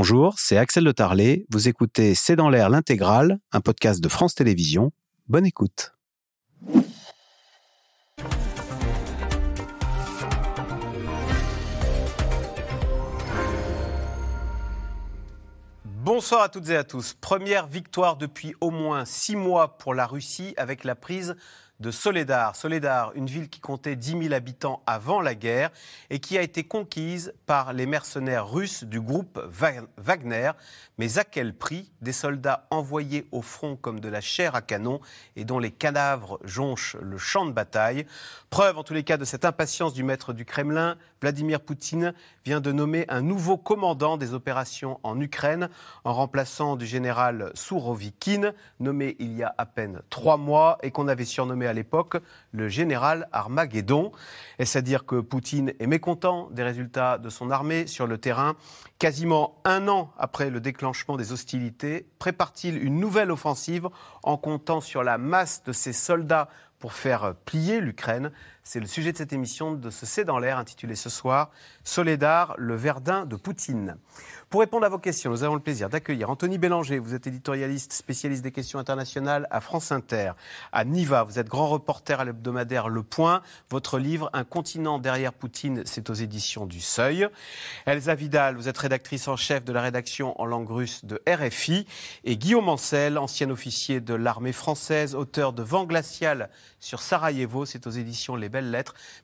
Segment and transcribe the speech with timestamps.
[0.00, 1.44] Bonjour, c'est Axel de Tarlet.
[1.50, 4.92] Vous écoutez C'est dans l'air l'intégrale, un podcast de France Télévisions.
[5.26, 5.92] Bonne écoute.
[15.84, 17.14] Bonsoir à toutes et à tous.
[17.14, 21.34] Première victoire depuis au moins six mois pour la Russie avec la prise
[21.80, 22.56] de Soledar.
[22.56, 25.70] Soledar, une ville qui comptait 10 000 habitants avant la guerre
[26.10, 29.40] et qui a été conquise par les mercenaires russes du groupe
[29.96, 30.52] Wagner.
[30.98, 31.92] Mais à quel prix?
[32.00, 35.00] Des soldats envoyés au front comme de la chair à canon
[35.36, 38.06] et dont les cadavres jonchent le champ de bataille.
[38.50, 42.14] Preuve en tous les cas de cette impatience du maître du Kremlin, Vladimir Poutine
[42.44, 45.68] vient de nommer un nouveau commandant des opérations en Ukraine
[46.04, 51.08] en remplaçant du général Sourovikine, nommé il y a à peine trois mois et qu'on
[51.08, 52.18] avait surnommé à l'époque
[52.52, 54.12] le général Armageddon.
[54.58, 58.54] Est-ce à dire que Poutine est mécontent des résultats de son armée sur le terrain?
[58.98, 63.88] Quasiment un an après le déclenchement des hostilités, prépare-t-il une nouvelle offensive
[64.22, 68.30] en comptant sur la masse de ses soldats pour faire plier l'Ukraine?
[68.70, 71.50] C'est le sujet de cette émission de ce C'est dans l'air intitulé ce soir
[71.84, 73.96] Soledar, le Verdun de Poutine.
[74.50, 76.98] Pour répondre à vos questions, nous avons le plaisir d'accueillir Anthony Bélanger.
[76.98, 80.32] Vous êtes éditorialiste, spécialiste des questions internationales à France Inter.
[80.72, 83.42] À Niva, vous êtes grand reporter à l'hebdomadaire Le Point.
[83.70, 87.26] Votre livre Un continent derrière Poutine, c'est aux éditions du Seuil.
[87.86, 91.86] Elsa Vidal, vous êtes rédactrice en chef de la rédaction en langue russe de RFI.
[92.24, 97.86] Et Guillaume Ancel, ancien officier de l'armée française, auteur de Vent glacial sur Sarajevo, c'est
[97.86, 98.57] aux éditions Les Belles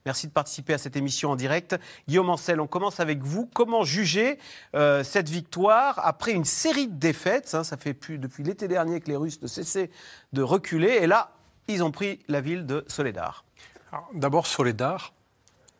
[0.06, 1.76] Merci de participer à cette émission en direct.
[2.08, 3.46] Guillaume Ancel, on commence avec vous.
[3.46, 4.38] Comment juger
[4.74, 7.54] euh, cette victoire après une série de défaites.
[7.54, 9.90] Hein, ça fait plus, depuis l'été dernier que les Russes ne cessaient
[10.32, 10.98] de reculer.
[11.00, 11.32] Et là,
[11.68, 13.44] ils ont pris la ville de Soledar.
[14.14, 15.12] D'abord, Soledar,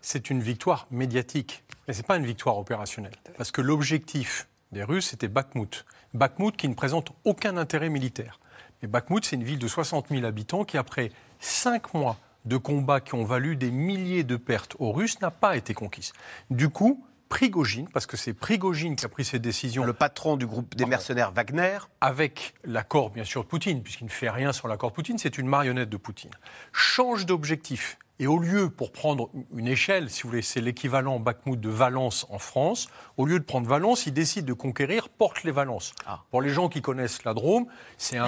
[0.00, 3.16] c'est une victoire médiatique, mais ce n'est pas une victoire opérationnelle.
[3.36, 5.84] Parce que l'objectif des Russes, c'était Bakhmut.
[6.12, 8.39] Bakhmut qui ne présente aucun intérêt militaire.
[8.83, 13.00] Mais Bakhmut, c'est une ville de 60 000 habitants qui, après cinq mois de combats
[13.00, 16.12] qui ont valu des milliers de pertes aux Russes, n'a pas été conquise.
[16.50, 19.84] Du coup, Prigogine, parce que c'est Prigogine qui a pris cette décision.
[19.84, 21.78] Le patron du groupe des mercenaires Wagner.
[22.00, 25.38] Avec l'accord, bien sûr, de Poutine, puisqu'il ne fait rien sur l'accord de Poutine, c'est
[25.38, 26.30] une marionnette de Poutine.
[26.72, 27.98] Change d'objectif.
[28.20, 32.27] Et au lieu, pour prendre une échelle, si vous voulez, c'est l'équivalent Bakhmut de Valence
[32.30, 35.95] en France, au lieu de prendre Valence, il décide de conquérir Porte-les-Valences.
[36.07, 36.23] Ah.
[36.30, 37.67] Pour les gens qui connaissent la Drôme,
[37.98, 38.19] c'est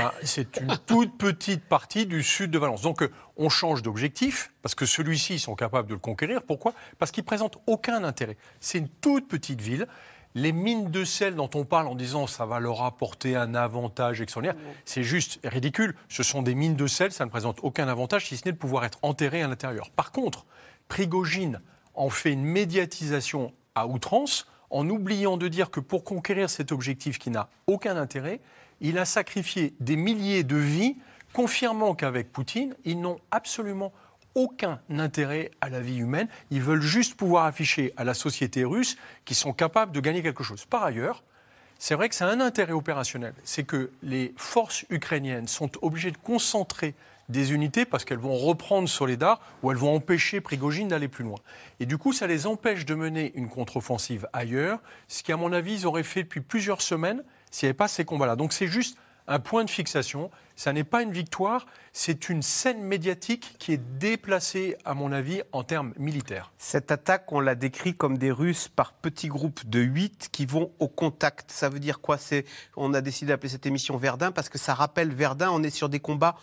[0.61, 2.83] une toute petite partie du sud de Valence.
[2.83, 6.43] Donc euh, on change d'objectif, parce que celui-ci, ils sont capables de le conquérir.
[6.43, 6.75] Pourquoi?
[6.99, 8.37] Parce qu'il ne présente aucun intérêt.
[8.59, 9.87] C'est une toute petite ville
[10.37, 14.21] les mines de sel dont on parle en disant ça va leur apporter un avantage
[14.21, 14.55] extraordinaire,
[14.85, 15.97] c'est juste ridicule.
[16.11, 18.59] Ce sont des mines de sel, ça ne présente aucun avantage si ce n'est de
[18.59, 19.91] pouvoir être enterré à l'intérieur.
[19.91, 20.45] Par contre,
[20.89, 21.63] Prigogine
[21.95, 27.19] en fait une médiatisation à outrance en oubliant de dire que pour conquérir cet objectif
[27.19, 28.41] qui n'a aucun intérêt,
[28.83, 30.97] il a sacrifié des milliers de vies,
[31.33, 33.91] confirmant qu'avec Poutine, ils n'ont absolument
[34.37, 36.29] aucun intérêt à la vie humaine.
[36.51, 40.45] Ils veulent juste pouvoir afficher à la société russe qu'ils sont capables de gagner quelque
[40.45, 40.65] chose.
[40.67, 41.25] Par ailleurs,
[41.79, 43.35] c'est vrai que c'est un intérêt opérationnel.
[43.43, 46.95] C'est que les forces ukrainiennes sont obligées de concentrer
[47.29, 51.39] des unités parce qu'elles vont reprendre Soledar ou elles vont empêcher Prigogine d'aller plus loin.
[51.81, 55.53] Et du coup, ça les empêche de mener une contre-offensive ailleurs, ce qui, à mon
[55.53, 58.37] avis, ils auraient fait depuis plusieurs semaines s'il n'y avait pas ces combats-là.
[58.37, 58.97] Donc c'est juste
[59.29, 60.31] un point de fixation.
[60.55, 65.43] Ça n'est pas une victoire, c'est une scène médiatique qui est déplacée, à mon avis,
[65.53, 66.51] en termes militaires.
[66.57, 70.73] Cette attaque, on l'a décrit comme des Russes par petits groupes de 8 qui vont
[70.79, 71.51] au contact.
[71.51, 72.17] Ça veut dire quoi?
[72.17, 75.51] C'est, On a décidé d'appeler cette émission Verdun parce que ça rappelle Verdun.
[75.51, 76.37] On est sur des combats,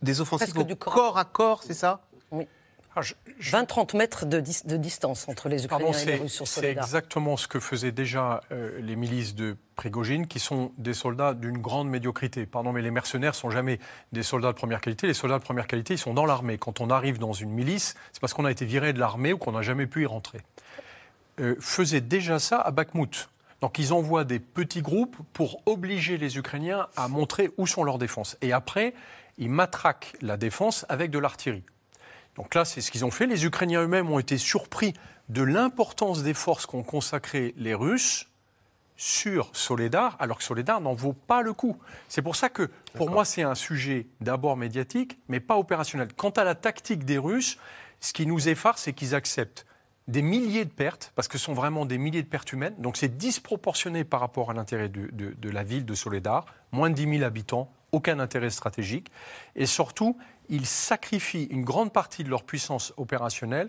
[0.00, 2.00] des offensives au corps à corps, c'est ça?
[2.30, 2.46] Oui.
[3.00, 7.60] 20-30 mètres de, distance entre les Ukrainiens et les Russes sur C'est exactement ce que
[7.60, 12.46] faisaient déjà euh, les milices de Prigogine, qui sont des soldats d'une grande médiocrité.
[12.46, 13.78] Pardon, mais les mercenaires sont jamais
[14.12, 15.06] des soldats de première qualité.
[15.06, 16.58] Les soldats de première qualité, ils sont dans l'armée.
[16.58, 19.38] Quand on arrive dans une milice, c'est parce qu'on a été viré de l'armée ou
[19.38, 20.40] qu'on n'a jamais pu y rentrer.
[21.40, 23.28] Euh, faisaient déjà ça à Bakhmut.
[23.60, 27.98] Donc ils envoient des petits groupes pour obliger les Ukrainiens à montrer où sont leurs
[27.98, 28.36] défenses.
[28.40, 28.94] Et après,
[29.36, 31.64] ils matraquent la défense avec de l'artillerie.
[32.38, 33.26] Donc là, c'est ce qu'ils ont fait.
[33.26, 34.94] Les Ukrainiens eux-mêmes ont été surpris
[35.28, 38.28] de l'importance des forces qu'ont consacrées les Russes
[38.96, 41.76] sur Soledar, alors que Soledar n'en vaut pas le coup.
[42.08, 46.08] C'est pour ça que, pour moi, c'est un sujet d'abord médiatique, mais pas opérationnel.
[46.16, 47.58] Quant à la tactique des Russes,
[48.00, 49.66] ce qui nous effare, c'est qu'ils acceptent
[50.06, 52.96] des milliers de pertes, parce que ce sont vraiment des milliers de pertes humaines, donc
[52.96, 57.18] c'est disproportionné par rapport à l'intérêt de, de, la ville de Soledar, moins de 10
[57.18, 59.10] 000 habitants, aucun intérêt stratégique,
[59.54, 60.16] et surtout,
[60.48, 63.68] ils sacrifient une grande partie de leur puissance opérationnelle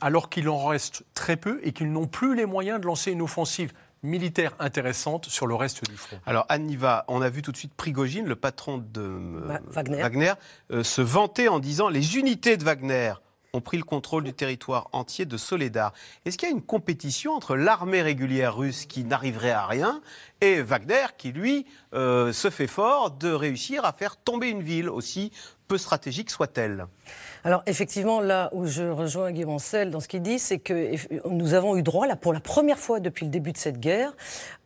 [0.00, 3.22] alors qu'il en reste très peu et qu'ils n'ont plus les moyens de lancer une
[3.22, 3.72] offensive
[4.02, 6.20] militaire intéressante sur le reste du front.
[6.24, 10.32] Alors, Anniva, on a vu tout de suite Prigogine, le patron de euh, Wagner, Wagner
[10.70, 13.14] euh, se vanter en disant les unités de Wagner
[13.54, 15.92] ont pris le contrôle du territoire entier de Soledar.
[16.24, 20.00] Est-ce qu'il y a une compétition entre l'armée régulière russe qui n'arriverait à rien
[20.40, 24.88] et Wagner qui, lui, euh, se fait fort de réussir à faire tomber une ville,
[24.88, 25.32] aussi
[25.68, 26.86] peu stratégique soit-elle
[27.44, 30.92] alors effectivement, là où je rejoins Guy Mancel dans ce qu'il dit, c'est que
[31.28, 34.12] nous avons eu droit, là, pour la première fois depuis le début de cette guerre,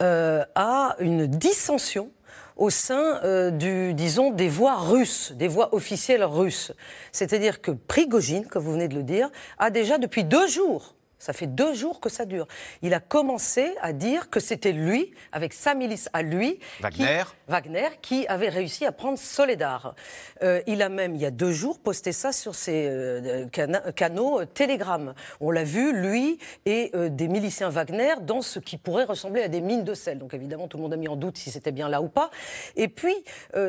[0.03, 2.11] euh, à une dissension
[2.57, 6.73] au sein euh, du, disons, des voix russes, des voix officielles russes.
[7.13, 11.33] C'est-à-dire que Prigogine, comme vous venez de le dire, a déjà depuis deux jours ça
[11.33, 12.49] fait deux jours que ça dure.
[12.83, 17.53] Il a commencé à dire que c'était lui, avec sa milice à lui, Wagner, qui,
[17.53, 19.95] Wagner, qui avait réussi à prendre Soledar.
[20.43, 23.47] Euh, il a même, il y a deux jours, posté ça sur ses euh,
[23.95, 25.15] canaux euh, Telegram.
[25.41, 29.61] On l'a vu, lui et des miliciens Wagner, dans ce qui pourrait ressembler à des
[29.61, 30.19] mines de sel.
[30.19, 32.33] Donc évidemment, tout le monde a mis en doute si c'était bien là ou pas.
[32.75, 33.15] Et puis,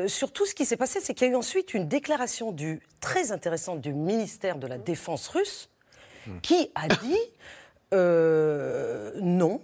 [0.08, 3.30] surtout, ce qui s'est passé, c'est qu'il y a eu ensuite une déclaration du, très
[3.30, 5.68] intéressante du ministère de la Défense russe,
[6.42, 7.18] qui a dit
[7.94, 9.60] euh, non.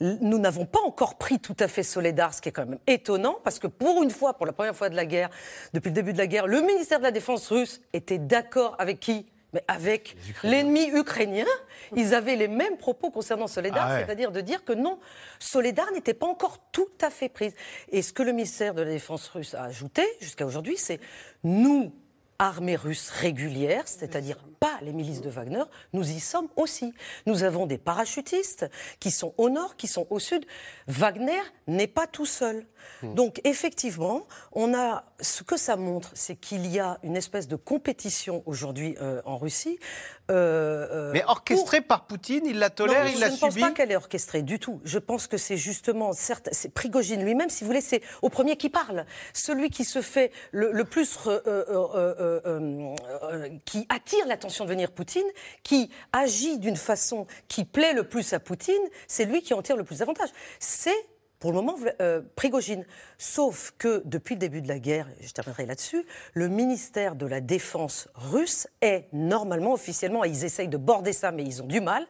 [0.00, 3.38] Nous n'avons pas encore pris tout à fait Soledar, ce qui est quand même étonnant,
[3.44, 5.30] parce que pour une fois, pour la première fois de la guerre,
[5.72, 8.98] depuis le début de la guerre, le ministère de la Défense russe était d'accord avec
[9.00, 9.26] qui?
[9.52, 11.46] Mais avec l'ennemi ukrainien,
[11.94, 14.98] ils avaient les mêmes propos concernant Soledar, ah c'est-à-dire de dire que non,
[15.38, 17.54] Soledar n'était pas encore tout à fait prise.
[17.90, 20.98] Et ce que le ministère de la Défense russe a ajouté jusqu'à aujourd'hui, c'est
[21.44, 21.92] nous
[22.40, 26.94] armée russe régulière, c'est-à-dire pas les milices de Wagner, nous y sommes aussi.
[27.26, 28.66] Nous avons des parachutistes
[29.00, 30.44] qui sont au nord, qui sont au sud.
[30.86, 32.66] Wagner n'est pas tout seul.
[33.02, 33.14] Hmm.
[33.14, 37.56] Donc effectivement, on a ce que ça montre, c'est qu'il y a une espèce de
[37.56, 39.78] compétition aujourd'hui euh, en Russie.
[40.30, 43.40] Euh, euh, Mais orchestrée par Poutine, il la tolère, il la subit.
[43.40, 44.80] Je ne pense pas qu'elle est orchestrée du tout.
[44.84, 48.56] Je pense que c'est justement, certes, c'est Prigogine lui-même, si vous voulez, c'est au premier
[48.56, 51.18] qui parle, celui qui se fait le, plus,
[53.64, 55.26] qui attire l'attention de venir Poutine,
[55.62, 58.74] qui agit d'une façon qui plaît le plus à Poutine,
[59.06, 60.30] c'est lui qui en tire le plus d'avantages.
[60.58, 60.94] C'est
[61.38, 62.86] pour le moment, euh, Prigogine.
[63.18, 67.42] Sauf que depuis le début de la guerre, je terminerai là-dessus, le ministère de la
[67.42, 71.82] Défense russe est normalement, officiellement, et ils essayent de border ça, mais ils ont du
[71.82, 72.06] mal,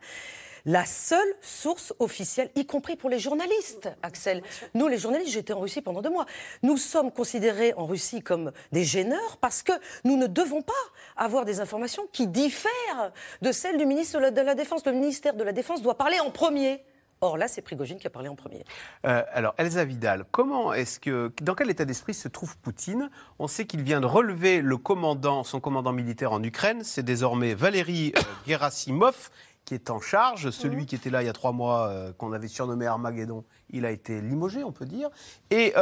[0.67, 4.43] la seule source officielle, y compris pour les journalistes, Axel.
[4.73, 6.27] Nous, les journalistes, j'étais en Russie pendant deux mois.
[6.63, 9.73] Nous sommes considérés en Russie comme des gêneurs parce que
[10.05, 10.73] nous ne devons pas
[11.17, 13.13] avoir des informations qui diffèrent
[13.43, 14.85] de celles du ministre de la Défense.
[14.87, 16.83] Le ministère de la Défense doit parler en premier.
[17.21, 18.65] Or là, c'est Prigogine qui a parlé en premier.
[19.07, 23.09] Euh, alors, Elsa Vidal, comment est-ce que, dans quel état d'esprit se trouve Poutine?
[23.39, 26.85] On sait qu'il vient de relever le commandant, son commandant militaire en Ukraine.
[26.85, 29.31] C'est désormais Valérie euh, Gerasimov
[29.65, 30.51] qui est en charge.
[30.51, 30.87] Celui mmh.
[30.87, 33.91] qui était là il y a trois mois, euh, qu'on avait surnommé Armageddon, il a
[33.91, 35.09] été limogé, on peut dire.
[35.51, 35.73] Et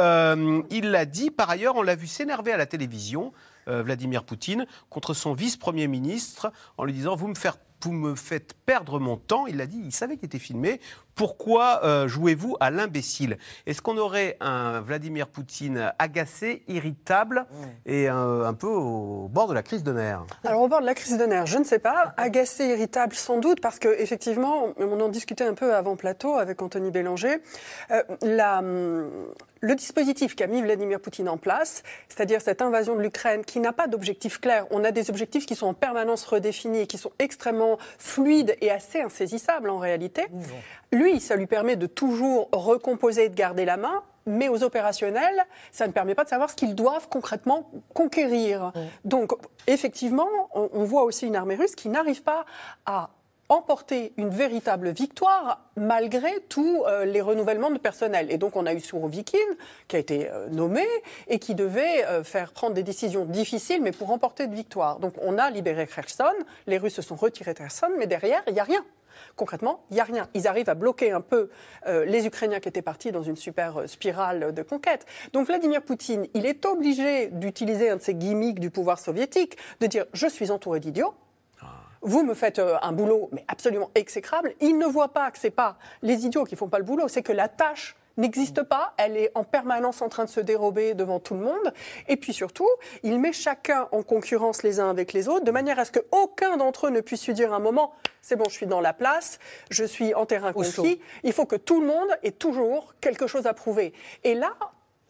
[0.69, 3.33] il l'a dit, par ailleurs, on l'a vu s'énerver à la télévision,
[3.67, 8.53] Vladimir Poutine, contre son vice-premier ministre, en lui disant Vous me faites vous me faites
[8.65, 9.45] perdre mon temps.
[9.47, 10.79] Il l'a dit, il savait qu'il était filmé.
[11.15, 13.37] Pourquoi euh, jouez-vous à l'imbécile?
[13.67, 17.45] Est-ce qu'on aurait un Vladimir Poutine agacé, irritable
[17.85, 20.25] et un, peu au bord de la crise de nerfs?
[20.43, 22.13] Alors au bord de la crise de nerfs, je ne sais pas.
[22.17, 26.89] Agacé, irritable, sans doute, parce qu'effectivement, on en discutait un peu avant plateau avec Anthony
[26.89, 27.41] Bélanger.
[27.91, 29.09] Euh, la, hum,
[29.63, 33.71] le dispositif qu'a mis Vladimir Poutine en place, c'est-à-dire cette invasion de l'Ukraine qui n'a
[33.71, 37.72] pas d'objectif clair, on a des objectifs qui sont en permanence redéfinis, qui sont extrêmement
[37.97, 40.25] fluides et assez insaisissables en réalité.
[40.91, 45.45] Lui, ça lui permet de toujours recomposer et de garder la main, mais aux opérationnels,
[45.71, 48.71] ça ne permet pas de savoir ce qu'ils doivent concrètement conquérir.
[49.05, 49.33] Donc,
[49.67, 52.45] effectivement, on, voit aussi une armée russe qui n'arrive pas
[52.85, 53.09] à
[53.49, 58.31] emporter une véritable victoire malgré tous euh, les renouvellements de personnel.
[58.31, 59.39] Et donc on a eu Sourovikine
[59.87, 60.85] qui a été euh, nommé
[61.27, 64.99] et qui devait euh, faire prendre des décisions difficiles mais pour remporter de victoire.
[64.99, 66.33] Donc on a libéré Kherson,
[66.67, 68.83] les Russes se sont retirés de Kherson, mais derrière il n'y a rien.
[69.35, 70.27] Concrètement, il n'y a rien.
[70.33, 71.51] Ils arrivent à bloquer un peu
[71.85, 75.05] les Ukrainiens qui étaient partis dans une super spirale de conquête.
[75.33, 79.87] Donc Vladimir Poutine, il est obligé d'utiliser un de ces gimmicks du pouvoir soviétique, de
[79.87, 81.13] dire je suis entouré d'idiots,
[82.03, 84.53] vous me faites euh, un boulot mais absolument exécrable.
[84.61, 87.23] Il ne voit pas que c'est pas les idiots qui font pas le boulot, c'est
[87.23, 91.19] que la tâche n'existe pas, elle est en permanence en train de se dérober devant
[91.19, 91.73] tout le monde.
[92.07, 92.69] Et puis surtout,
[93.01, 96.57] il met chacun en concurrence les uns avec les autres, de manière à ce qu'aucun
[96.57, 99.39] d'entre eux ne puisse lui dire un moment, c'est bon, je suis dans la place,
[99.71, 100.99] je suis en terrain conquis.
[101.23, 103.93] Il faut que tout le monde ait toujours quelque chose à prouver.
[104.23, 104.53] Et là,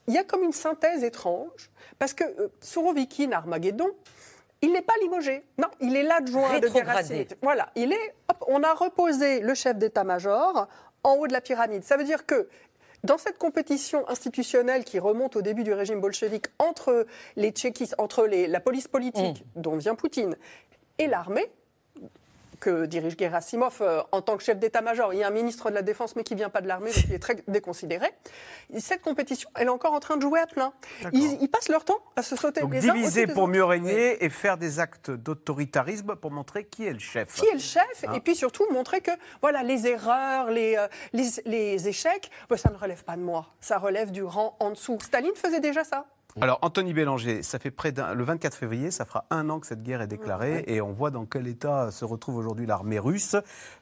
[0.08, 3.90] il y a comme une synthèse étrange, parce que euh, Sourovikine, Armageddon,
[4.64, 5.44] il n'est pas limogé.
[5.60, 7.28] Non, il est l'adjoint de Rétrogradé.
[7.44, 8.16] Voilà, il est.
[8.30, 10.68] hop, on a reposé le chef d'état-major
[11.04, 11.84] en haut de la pyramide.
[11.84, 12.48] Ça veut dire que
[13.04, 17.06] dans cette compétition institutionnelle qui remonte au début du régime bolchevique entre
[17.36, 20.38] les tchéquistes, entre les- la police politique, dont vient Poutine,
[20.98, 21.52] et l'armée,
[22.64, 25.14] que dirige Gerasimov euh, en tant que chef d'état-major.
[25.14, 27.04] Il y a un ministre de la Défense, mais qui vient pas de l'armée, donc
[27.08, 28.08] il est très déconsidéré.
[28.80, 30.74] Cette compétition, elle est encore en train de jouer à plein.
[31.12, 34.30] Ils, ils passent leur temps à se sauter Donc les diviser pour mieux régner et
[34.30, 37.34] faire des actes d'autoritarisme pour montrer qui est le chef.
[37.36, 40.88] qui est le chef Hein et puis surtout montrer que voilà les erreurs, les, euh,
[41.14, 44.72] les, les échecs, ben, ça ne relève pas de moi, ça relève du rang en
[44.72, 44.98] dessous.
[45.02, 46.06] Staline faisait déjà ça.
[46.42, 48.14] Alors, Anthony Bélanger, ça fait près d'un.
[48.14, 51.12] Le 24 février, ça fera un an que cette guerre est déclarée et on voit
[51.12, 53.36] dans quel état se retrouve aujourd'hui l'armée russe.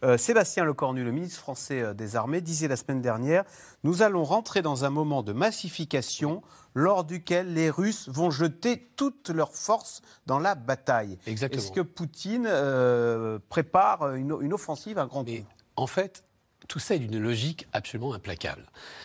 [0.03, 3.43] Euh, Sébastien Lecornu, le ministre français euh, des Armées, disait la semaine dernière
[3.83, 6.41] Nous allons rentrer dans un moment de massification
[6.73, 11.17] lors duquel les Russes vont jeter toutes leurs forces dans la bataille.
[11.27, 11.61] Exactement.
[11.61, 16.25] Est-ce que Poutine euh, prépare une, une offensive à grand Mais coup en fait,
[16.71, 18.63] tout ça est d'une logique absolument implacable.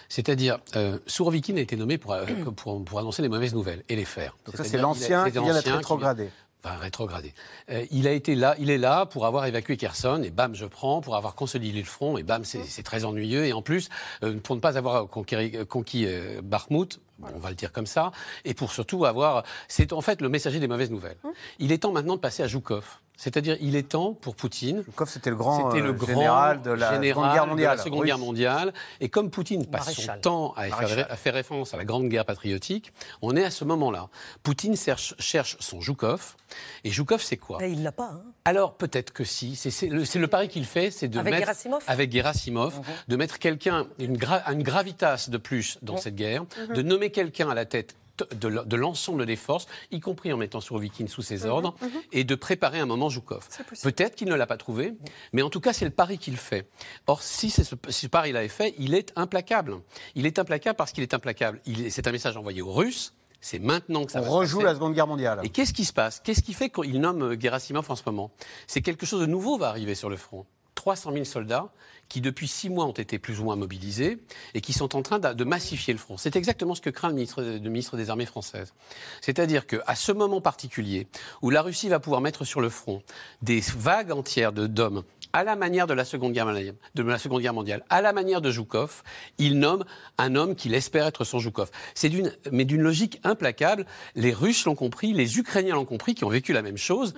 [0.09, 2.25] C'est-à-dire, euh, Sourovikine a été nommé pour, euh,
[2.57, 4.37] pour, pour annoncer les mauvaises nouvelles et les faire.
[4.47, 6.31] Donc ça, c'est l'ancien qui vient d'être rétrogradé.
[6.65, 7.35] Enfin, rétrogradé.
[7.71, 10.65] Euh, il a été là, il est là pour avoir évacué Kherson et bam, je
[10.65, 13.89] prends pour avoir consolidé le front et bam, c'est c'est très ennuyeux et en plus
[14.23, 18.11] euh, pour ne pas avoir conquéri- conquis euh, Bakhmut, on va le dire comme ça,
[18.45, 21.19] et pour surtout avoir, c'est en fait le messager des mauvaises nouvelles.
[21.59, 22.85] Il est temps maintenant de passer à Joukov.
[23.19, 26.61] C'est-à-dire, il est temps pour Poutine Zhukov, c'était le grand c'était le euh, grand général
[26.63, 27.77] de la général Seconde Guerre de mondiale.
[27.79, 28.07] la Seconde russe.
[28.07, 28.75] Guerre mondiale.
[29.01, 30.15] Et comme Poutine passe Maréchal.
[30.17, 31.07] son temps à faire, Maréchal.
[31.09, 32.93] à faire référence à la Grande Guerre patriotique,
[33.23, 34.09] on est à ce moment-là.
[34.43, 36.37] Poutine cherche, cherche son Joukov.
[36.85, 37.57] Et Joukov, c'est quoi?
[37.61, 38.11] Mais il l'a pas.
[38.13, 38.23] hein.
[38.45, 39.57] alors peut-être que si.
[39.57, 41.93] C'est c'est le, c'est le pari qu'il fait, c'est de Avec mettre Gerasimov Mhm.
[41.93, 46.45] avec Gerasimov, de mettre quelqu'un une, gra- une gravitas de plus dans cette guerre,
[46.75, 47.97] de nommer quelqu'un à la tête
[48.35, 51.75] de l'ensemble des forces, y compris en mettant Sourovikine sous ses ordres,
[52.13, 53.47] et de préparer un moment Joukov.
[53.83, 54.95] Peut-être qu'il ne l'a pas trouvé,
[55.33, 56.69] mais en tout cas, c'est le pari qu'il fait.
[57.07, 59.77] Or, si c'est ce, si ce pari-là est fait, il est implacable.
[60.15, 61.61] Il est implacable parce qu'il est implacable.
[61.67, 63.15] Il est- C'est un message envoyé aux Russes.
[63.41, 64.67] C'est maintenant que ça On va se rejoue passer.
[64.67, 65.41] la Seconde Guerre mondiale.
[65.45, 66.21] Et qu'est-ce qui se passe?
[66.25, 68.33] Qu'est-ce qui fait qu'il nomme Gerasimov en ce moment?
[68.67, 70.47] C'est quelque chose de nouveau va arriver sur le front.
[70.75, 71.71] 300 000 soldats
[72.09, 74.19] qui, depuis six mois, ont été plus ou moins mobilisés
[74.55, 76.17] et qui sont en train de massifier le front.
[76.17, 78.75] C'est exactement ce que craint le ministre, des Armées françaises.
[79.21, 81.07] C'est-à-dire qu'à ce moment particulier,
[81.43, 83.03] où la Russie va pouvoir mettre sur le front
[83.43, 87.43] des vagues entières d'hommes, à la manière de la Seconde Guerre mondiale, de la Seconde
[87.43, 89.03] Guerre mondiale, à la manière de Joukov,
[89.37, 89.85] il nomme
[90.17, 91.71] un homme qu'il espère être son Joukov.
[91.95, 93.85] C'est d'une, mais d'une logique implacable.
[94.15, 97.13] Les Russes l'ont compris, les Ukrainiens l'ont compris, qui ont vécu la même chose,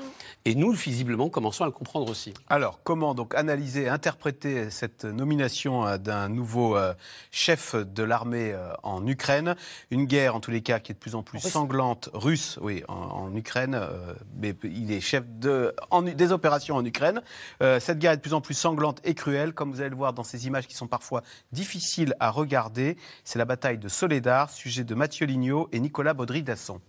[0.45, 2.35] et nous, visiblement, commençons à le comprendre aussi.
[2.49, 6.95] Alors, comment donc analyser, interpréter cette nomination euh, d'un nouveau euh,
[7.31, 9.57] chef de l'armée euh, en Ukraine
[9.91, 12.85] Une guerre, en tous les cas, qui est de plus en plus sanglante, russe, oui,
[12.89, 17.23] en, en Ukraine, euh, mais il est chef de, en- des opérations en Ukraine.
[17.63, 19.97] Euh, cette guerre est de plus en plus sanglante et cruelle, comme vous allez le
[19.97, 22.97] voir dans ces images qui sont parfois difficiles à regarder.
[23.25, 26.81] C'est la bataille de Soledar, sujet de Mathieu Lignot et Nicolas Baudry-Dasson.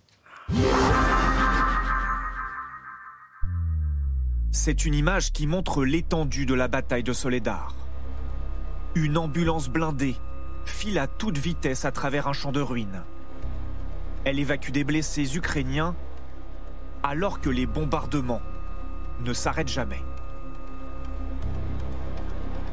[4.52, 7.72] C'est une image qui montre l'étendue de la bataille de Soledar.
[8.96, 10.16] Une ambulance blindée
[10.64, 13.04] file à toute vitesse à travers un champ de ruines.
[14.24, 15.94] Elle évacue des blessés ukrainiens
[17.04, 18.42] alors que les bombardements
[19.24, 20.02] ne s'arrêtent jamais.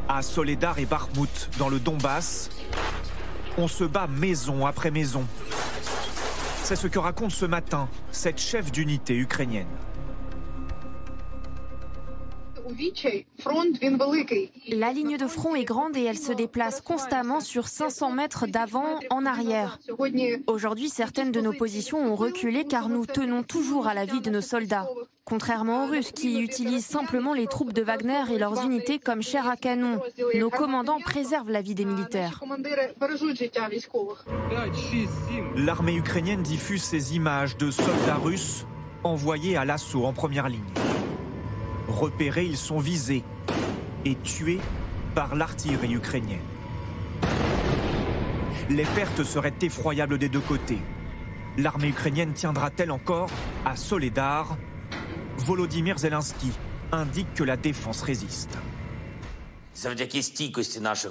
[0.10, 2.50] À Soledar et Bakhmut, dans le Donbass,
[3.60, 5.26] on se bat maison après maison.
[6.64, 9.68] C'est ce que raconte ce matin cette chef d'unité ukrainienne.
[14.70, 19.00] La ligne de front est grande et elle se déplace constamment sur 500 mètres d'avant
[19.10, 19.80] en arrière.
[20.48, 24.30] Aujourd'hui, certaines de nos positions ont reculé car nous tenons toujours à la vie de
[24.30, 24.88] nos soldats.
[25.24, 29.48] Contrairement aux Russes qui utilisent simplement les troupes de Wagner et leurs unités comme chair
[29.48, 30.00] à canon,
[30.36, 32.42] nos commandants préservent la vie des militaires.
[35.56, 38.66] L'armée ukrainienne diffuse ces images de soldats russes
[39.04, 40.64] envoyés à l'assaut en première ligne.
[41.88, 43.24] Repérés, ils sont visés
[44.06, 44.60] et tués
[45.16, 46.40] par l'artillerie ukrainienne.
[48.70, 50.80] Les pertes seraient effroyables des deux côtés.
[51.58, 53.30] L'armée ukrainienne tiendra-t-elle encore
[53.66, 54.58] à Soledar?
[55.38, 56.52] Volodymyr Zelensky
[56.92, 58.58] indique que la défense résiste.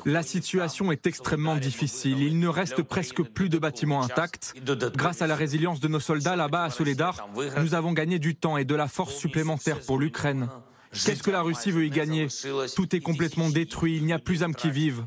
[0.04, 2.20] La situation est extrêmement difficile.
[2.20, 4.54] Il ne reste presque plus de bâtiments intacts.
[4.94, 7.28] Grâce à la résilience de nos soldats là-bas à Soledar,
[7.60, 10.48] nous avons gagné du temps et de la force supplémentaire pour l'Ukraine.
[10.92, 12.28] Qu'est-ce que la Russie veut y gagner?
[12.74, 15.06] Tout est complètement détruit, il n'y a plus âme qui vivent.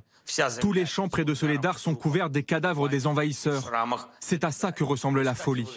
[0.61, 3.71] Tous les champs près de Soledar sont couverts des cadavres des envahisseurs.
[4.19, 5.67] C'est à ça que ressemble la folie.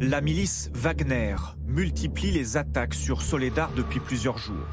[0.00, 1.34] La milice Wagner
[1.66, 4.66] multiplie les attaques sur Soledar depuis plusieurs jours.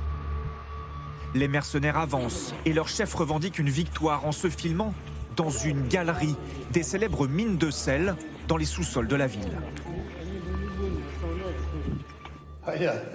[1.33, 4.93] Les mercenaires avancent et leur chef revendique une victoire en se filmant
[5.35, 6.35] dans une galerie
[6.71, 8.15] des célèbres mines de sel
[8.47, 9.57] dans les sous-sols de la ville.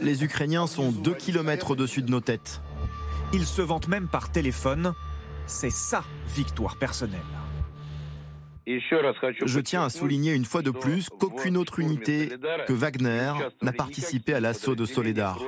[0.01, 2.61] Les Ukrainiens sont deux kilomètres au-dessus de nos têtes.
[3.33, 4.95] Ils se vantent même par téléphone.
[5.47, 6.03] C'est sa
[6.35, 7.21] victoire personnelle.
[8.79, 12.29] Je tiens à souligner une fois de plus qu'aucune autre unité
[12.67, 15.39] que Wagner n'a participé à l'assaut de Soledar.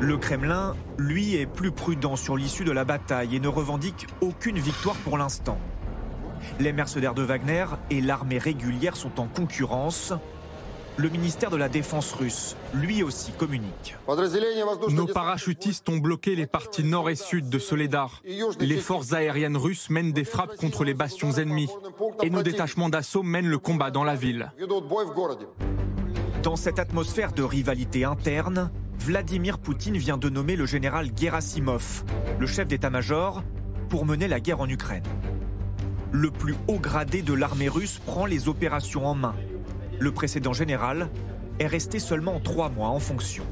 [0.00, 4.58] Le Kremlin, lui, est plus prudent sur l'issue de la bataille et ne revendique aucune
[4.58, 5.58] victoire pour l'instant.
[6.60, 10.12] Les mercenaires de Wagner et l'armée régulière sont en concurrence.
[10.98, 13.96] Le ministère de la Défense russe, lui aussi, communique.
[14.88, 18.22] Nos parachutistes ont bloqué les parties nord et sud de Soledar.
[18.60, 21.68] Les forces aériennes russes mènent des frappes contre les bastions ennemis.
[22.22, 24.50] Et nos détachements d'assaut mènent le combat dans la ville.
[26.42, 32.04] Dans cette atmosphère de rivalité interne, Vladimir Poutine vient de nommer le général Gerasimov,
[32.38, 33.42] le chef d'état-major,
[33.90, 35.04] pour mener la guerre en Ukraine.
[36.10, 39.34] Le plus haut gradé de l'armée russe prend les opérations en main.
[39.98, 41.08] Le précédent général
[41.58, 43.44] est resté seulement trois mois en fonction.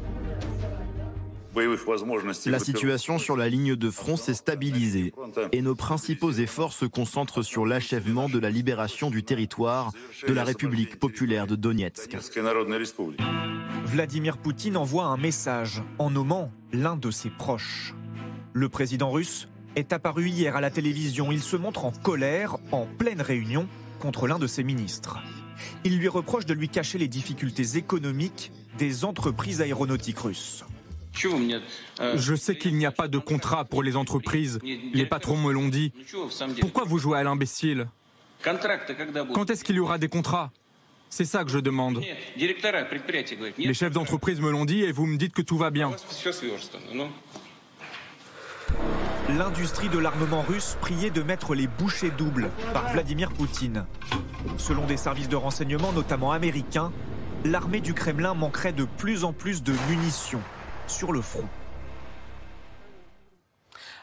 [2.47, 5.13] La situation sur la ligne de front s'est stabilisée
[5.53, 9.93] et nos principaux efforts se concentrent sur l'achèvement de la libération du territoire
[10.27, 12.17] de la République populaire de Donetsk.
[13.85, 17.95] Vladimir Poutine envoie un message en nommant l'un de ses proches.
[18.53, 21.31] Le président russe est apparu hier à la télévision.
[21.31, 23.69] Il se montre en colère en pleine réunion
[24.01, 25.19] contre l'un de ses ministres.
[25.85, 30.65] Il lui reproche de lui cacher les difficultés économiques des entreprises aéronautiques russes.
[31.15, 34.59] Je sais qu'il n'y a pas de contrat pour les entreprises.
[34.93, 35.93] Les patrons me l'ont dit.
[36.61, 37.87] Pourquoi vous jouez à l'imbécile?
[38.43, 40.51] Quand est-ce qu'il y aura des contrats?
[41.09, 42.03] C'est ça que je demande.
[42.37, 45.93] Les chefs d'entreprise me l'ont dit et vous me dites que tout va bien.
[49.31, 53.87] L'industrie de l'armement russe priait de mettre les bouchées doubles par Vladimir Poutine.
[54.59, 56.93] Selon des services de renseignement, notamment américains,
[57.45, 60.43] l'armée du Kremlin manquerait de plus en plus de munitions
[60.87, 61.49] sur le front.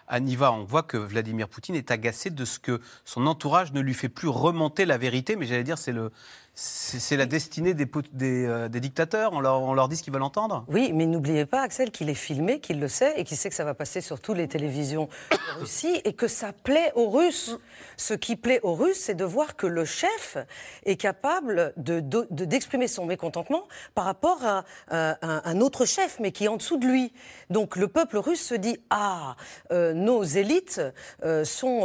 [0.07, 3.93] Aniva, on voit que Vladimir Poutine est agacé de ce que son entourage ne lui
[3.93, 6.11] fait plus remonter la vérité, mais j'allais dire c'est le
[6.53, 9.31] c'est la destinée des, des, euh, des dictateurs.
[9.33, 10.65] On leur, on leur, dit ce qu'ils veulent entendre?
[10.67, 13.55] Oui, mais n'oubliez pas, Axel, qu'il est filmé, qu'il le sait et qu'il sait que
[13.55, 17.57] ça va passer sur toutes les télévisions de Russie et que ça plaît aux Russes.
[17.95, 20.37] Ce qui plaît aux Russes, c'est de voir que le chef
[20.85, 23.63] est capable d'exprimer de, de, son mécontentement
[23.95, 27.13] par rapport à, à, à, un autre chef, mais qui est en dessous de lui.
[27.49, 29.37] Donc le peuple russe se dit Ah,
[29.71, 30.81] euh, nos élites
[31.23, 31.81] euh, sont,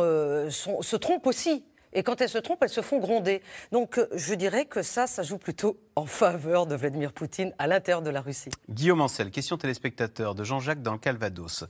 [0.50, 1.64] sont, se trompent aussi.
[1.92, 3.42] Et quand elles se trompent, elles se font gronder.
[3.72, 8.02] Donc je dirais que ça, ça joue plutôt en faveur de Vladimir Poutine à l'intérieur
[8.02, 8.50] de la Russie.
[8.68, 11.64] Guillaume Ancel, question téléspectateur de Jean-Jacques dans le Calvados.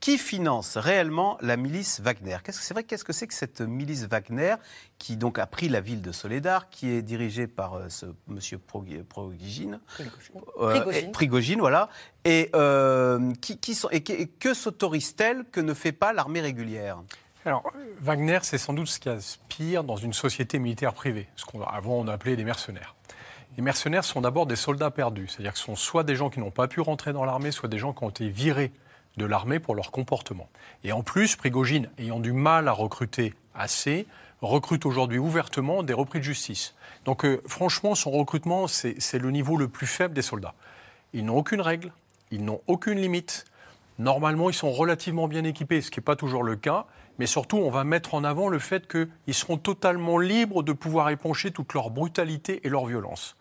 [0.00, 2.38] Qui finance réellement la milice Wagner?
[2.48, 4.54] C'est vrai Qu'est-ce que c'est que cette milice Wagner
[4.98, 8.58] qui donc a pris la ville de Soledar, qui est dirigée par euh, ce monsieur
[8.58, 9.78] Prigogine, Prigogine.
[10.60, 11.88] Euh, Prigogine, voilà,
[12.24, 17.02] et, euh, qui, qui sont, et que, que s'autorise-t-elle que ne fait pas l'armée régulière?
[17.48, 21.94] Alors, Wagner, c'est sans doute ce qui aspire dans une société militaire privée, ce qu'avant
[21.94, 22.94] on appelait des mercenaires.
[23.56, 26.40] Les mercenaires sont d'abord des soldats perdus, c'est-à-dire que ce sont soit des gens qui
[26.40, 28.70] n'ont pas pu rentrer dans l'armée, soit des gens qui ont été virés
[29.16, 30.48] de l'armée pour leur comportement.
[30.84, 34.06] Et en plus, Prigogine, ayant du mal à recruter assez,
[34.42, 36.74] recrute aujourd'hui ouvertement des repris de justice.
[37.06, 40.54] Donc euh, franchement, son recrutement, c'est le niveau le plus faible des soldats.
[41.14, 41.92] Ils n'ont aucune règle,
[42.30, 43.46] ils n'ont aucune limite.
[43.98, 46.84] Normalement, ils sont relativement bien équipés, ce qui n'est pas toujours le cas.
[47.18, 51.10] Mais surtout, on va mettre en avant le fait qu'ils seront totalement libres de pouvoir
[51.10, 53.36] épancher toute leur brutalité et leur violence.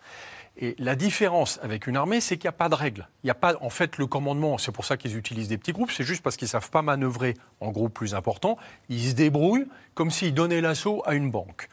[0.59, 3.07] Et la différence avec une armée, c'est qu'il n'y a pas de règles.
[3.23, 5.71] Il n'y a pas, en fait, le commandement, c'est pour ça qu'ils utilisent des petits
[5.71, 8.57] groupes, c'est juste parce qu'ils ne savent pas manœuvrer en groupe plus important.
[8.89, 11.69] Ils se débrouillent comme s'ils donnaient l'assaut à une banque.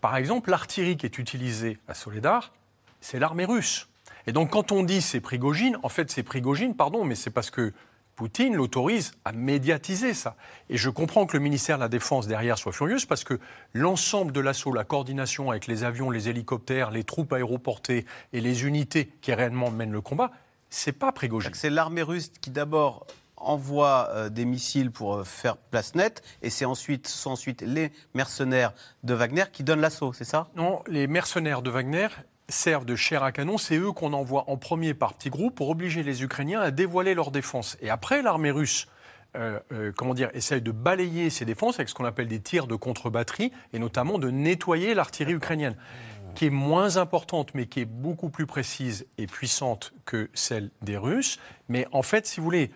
[0.00, 2.52] Par exemple, l'artillerie qui est utilisée à Soledar,
[3.00, 3.88] c'est l'armée russe.
[4.28, 7.50] Et donc, quand on dit c'est Prigogine, en fait, c'est Prigogine, pardon, mais c'est parce
[7.50, 7.72] que
[8.20, 10.36] Poutine l'autorise à médiatiser ça.
[10.68, 13.40] Et je comprends que le ministère de la Défense derrière soit furieux parce que
[13.72, 18.04] l'ensemble de l'assaut, la coordination avec les avions, les hélicoptères, les troupes aéroportées
[18.34, 20.32] et les unités qui réellement mènent le combat,
[20.68, 21.52] c'est pas Prigogine.
[21.54, 23.06] C'est l'armée russe qui d'abord
[23.38, 27.90] envoie euh, des missiles pour euh, faire place nette, et c'est ensuite, sont ensuite les
[28.12, 30.48] mercenaires de Wagner qui donnent l'assaut, c'est ça?
[30.56, 32.08] Non, les mercenaires de Wagner
[32.50, 35.70] servent de chair à canon, c'est eux qu'on envoie en premier par petits groupes pour
[35.70, 37.76] obliger les Ukrainiens à dévoiler leur défense.
[37.80, 38.86] Et après, l'armée russe
[39.36, 42.66] euh, euh, comment dire, essaye de balayer ces défenses avec ce qu'on appelle des tirs
[42.66, 45.76] de contre-batterie et notamment de nettoyer l'artillerie ukrainienne.
[46.36, 50.96] qui est moins importante, mais qui est beaucoup plus précise et puissante que celle des
[50.96, 51.40] Russes.
[51.68, 52.70] Mais en fait, si vous voulez,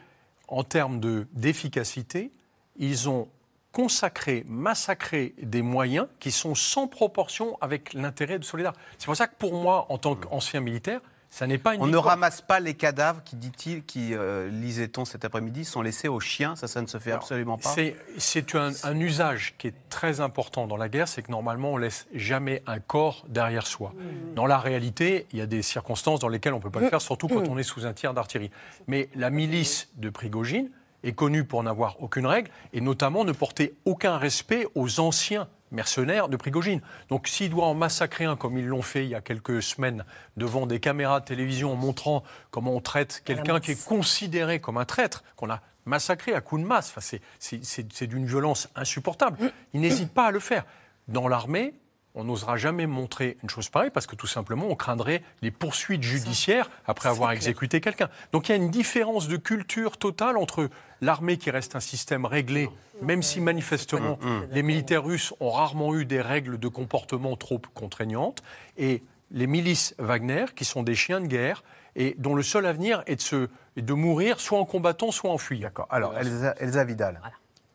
[0.48, 2.32] en termes de- d'efficacité,
[2.76, 3.28] ils ont
[3.74, 8.72] consacré, massacré des moyens qui sont sans proportion avec l'intérêt de Soledad.
[8.98, 11.88] C'est pour ça que pour moi, en tant qu'ancien militaire, ça n'est pas une On
[11.88, 16.20] ne ramasse pas les cadavres qui, dit-il, qui euh, lisait-on cet après-midi, sont laissés aux
[16.20, 16.54] chiens.
[16.54, 17.70] Ça, ça ne se fait absolument pas.
[17.70, 21.72] C'est- C'est un, un usage qui est très important dans la guerre, c'est que normalement
[21.72, 23.92] on laisse jamais un corps derrière soi.
[24.37, 26.88] Dans la réalité, il y a des circonstances dans lesquelles on ne peut pas le
[26.88, 28.52] faire, surtout quand on est sous un tir d'artillerie.
[28.87, 30.70] Mais la milice de Prigogine
[31.05, 36.29] est connue pour n'avoir aucune règle et notamment ne porter aucun respect aux anciens mercenaires
[36.29, 36.81] de Prigogine.
[37.09, 40.05] Donc s'il doit en massacrer un comme ils l'ont fait il y a quelques semaines
[40.37, 44.77] devant des caméras de télévision en montrant comment on traite quelqu'un qui est considéré comme
[44.79, 49.37] un traître, qu'on a massacré à coups de masse, enfin, c'est- d'une violence insupportable,
[49.75, 50.64] il n'hésite pas à le faire.
[51.09, 51.75] Dans l'armée,
[52.14, 56.03] on n'osera jamais montrer une chose pareille parce que tout simplement on craindrait les poursuites
[56.03, 58.09] judiciaires après avoir exécuté quelqu'un.
[58.33, 62.24] Donc il y a une différence de culture totale entre l'armée qui reste un système
[62.24, 62.70] réglé,
[63.03, 64.18] même si manifestement
[64.50, 68.42] les militaires russes ont rarement eu des règles de comportement trop contraignantes,
[68.77, 71.64] et les milices Wagner qui sont des chiens de guerre
[71.96, 75.31] et dont le seul avenir est de, se, est de mourir soit en combattant, soit
[75.31, 75.68] en fuyant.
[75.68, 75.87] D'accord.
[75.90, 77.20] Alors, Elsa, Elsa Vidal.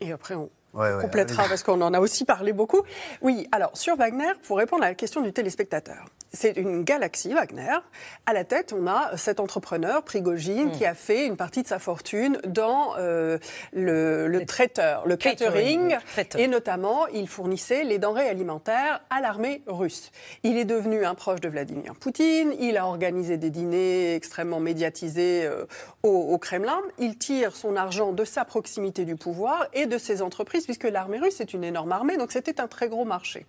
[0.01, 2.81] Et après, on Ouais, ouais, complétera parce qu'on en a aussi parlé beaucoup.
[3.21, 7.77] Oui, alors sur Wagner, pour répondre à la question du téléspectateur, c'est une galaxie Wagner.
[8.25, 11.79] À la tête, on a cet entrepreneur, Prigogine, qui a fait une partie de sa
[11.79, 13.37] fortune dans euh,
[13.73, 15.97] le, le traiteur, le catering,
[16.37, 20.11] et notamment, il fournissait les denrées alimentaires à l'armée russe.
[20.43, 25.45] Il est devenu un proche de Vladimir Poutine, il a organisé des dîners extrêmement médiatisés
[25.45, 25.65] euh,
[26.03, 30.21] au, au Kremlin, il tire son argent de sa proximité du pouvoir et de ses
[30.21, 33.45] entreprises, puisque l'armée russe est une énorme armée, donc c'était un très gros marché.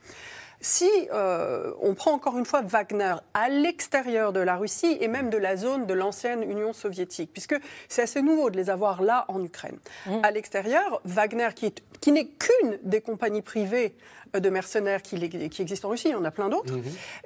[0.62, 5.30] Si euh, on prend encore une fois Wagner à l'extérieur de la Russie et même
[5.30, 7.56] de la zone de l'ancienne Union soviétique, puisque
[7.88, 9.78] c'est assez nouveau de les avoir là en Ukraine.
[10.22, 13.94] À l'extérieur, Wagner, qui, est- qui n'est qu'une des compagnies privées
[14.38, 16.74] de mercenaires qui, qui existent en Russie, il y en a plein d'autres,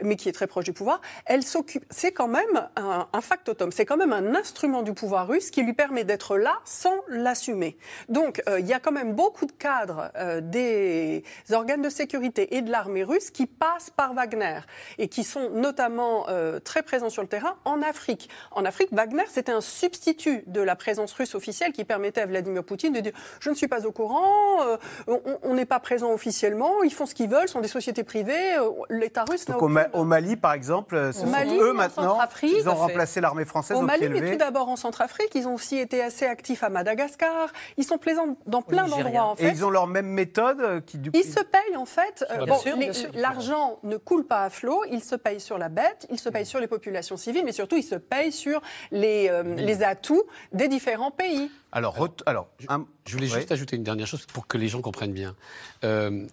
[0.02, 1.84] mais qui est très proche du pouvoir, elle s'occupe.
[1.90, 5.62] C'est quand même un, un factotum, c'est quand même un instrument du pouvoir russe qui
[5.62, 7.76] lui permet d'être là sans l'assumer.
[8.08, 12.56] Donc euh, il y a quand même beaucoup de cadres euh, des organes de sécurité
[12.56, 14.60] et de l'armée russe qui passent par Wagner
[14.98, 18.28] et qui sont notamment euh, très présents sur le terrain en Afrique.
[18.52, 22.64] En Afrique, Wagner, c'était un substitut de la présence russe officielle qui permettait à Vladimir
[22.64, 24.76] Poutine de dire je ne suis pas au courant, euh,
[25.42, 28.70] on- n'est pas présent officiellement, ils font ce qu'ils veulent, sont des sociétés privées, euh,
[28.90, 31.26] l'État russe n'a Donc au, aucune- Ma- au Mali, par exemple, ce Au sont
[31.60, 34.76] eux en maintenant, ils ont remplacé l'armée française Au au, Mali, mais tout d'abord en
[34.76, 37.48] Centrafrique, ils ont aussi été assez actifs à Madagascar.
[37.76, 39.50] Ils sont présents dans plein d'endroits en Et fait.
[39.50, 41.18] ils ont leur même méthode euh, qui du coup.
[41.18, 42.24] Ils se payent en fait.
[42.30, 42.92] euh, Bien bon.
[43.14, 44.82] L'argent ne coule pas à flot.
[44.90, 47.76] Ils se payent sur la bête, ils se payent sur les populations civiles, mais surtout
[47.76, 51.50] ils se payent sur les, euh, les atouts des différents pays.
[51.72, 53.38] Alors, alors un- Je voulais Ouais.
[53.38, 55.34] juste ajouter une dernière chose pour que les gens comprennent bien.
[55.82, 56.26] Euh,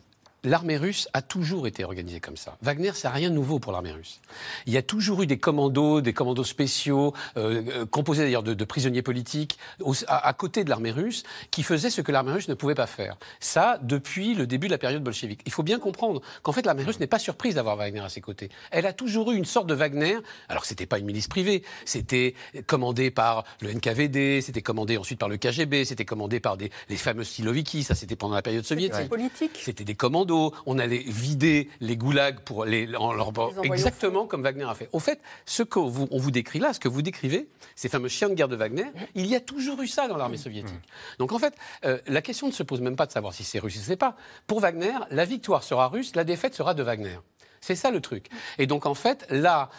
[0.43, 2.58] L'armée russe a toujours été organisée comme ça.
[2.63, 4.19] Wagner, c'est rien de nouveau pour l'armée russe.
[4.65, 8.56] Il y a toujours eu des commandos, des commandos spéciaux, euh, euh, composés d'ailleurs de,
[8.56, 12.32] de prisonniers politiques, au- à, à côté de l'armée russe, qui faisaient ce que l'armée
[12.32, 13.17] russe ne pouvait pas faire.
[13.39, 15.41] Ça, depuis le début de la période bolchevique.
[15.45, 18.21] Il faut bien comprendre qu'en fait, l'armée russe n'est pas surprise d'avoir Wagner à ses
[18.21, 18.49] côtés.
[18.71, 20.17] Elle a toujours eu une sorte de Wagner.
[20.49, 22.34] Alors, c'était pas une milice privée, c'était
[22.65, 26.97] commandé par le NKVD, c'était commandé ensuite par le KGB, c'était commandé par des, les
[26.97, 29.08] fameux Siloviki, ça c'était pendant la période soviétique.
[29.08, 29.60] Politique.
[29.63, 30.31] C'était des commandos.
[30.65, 33.32] On allait vider les goulags pour les, en leur
[33.63, 34.89] exactement comme Wagner a fait.
[34.91, 38.30] Au fait, ce qu'on vous, vous décrit là, ce que vous décrivez, ces fameux chiens
[38.30, 40.76] de guerre de Wagner, il y a toujours eu ça dans l'armée soviétique.
[41.20, 41.54] Donc en fait,
[41.86, 43.96] euh, la question ne se pose même pas de savoir si c'est russe ou c'est
[43.96, 44.15] pas.
[44.48, 47.17] Pour Wagner, la victoire sera russe, la défaite sera de Wagner.
[47.62, 48.28] C'est ça le truc.
[48.58, 49.70] Et donc en fait, là,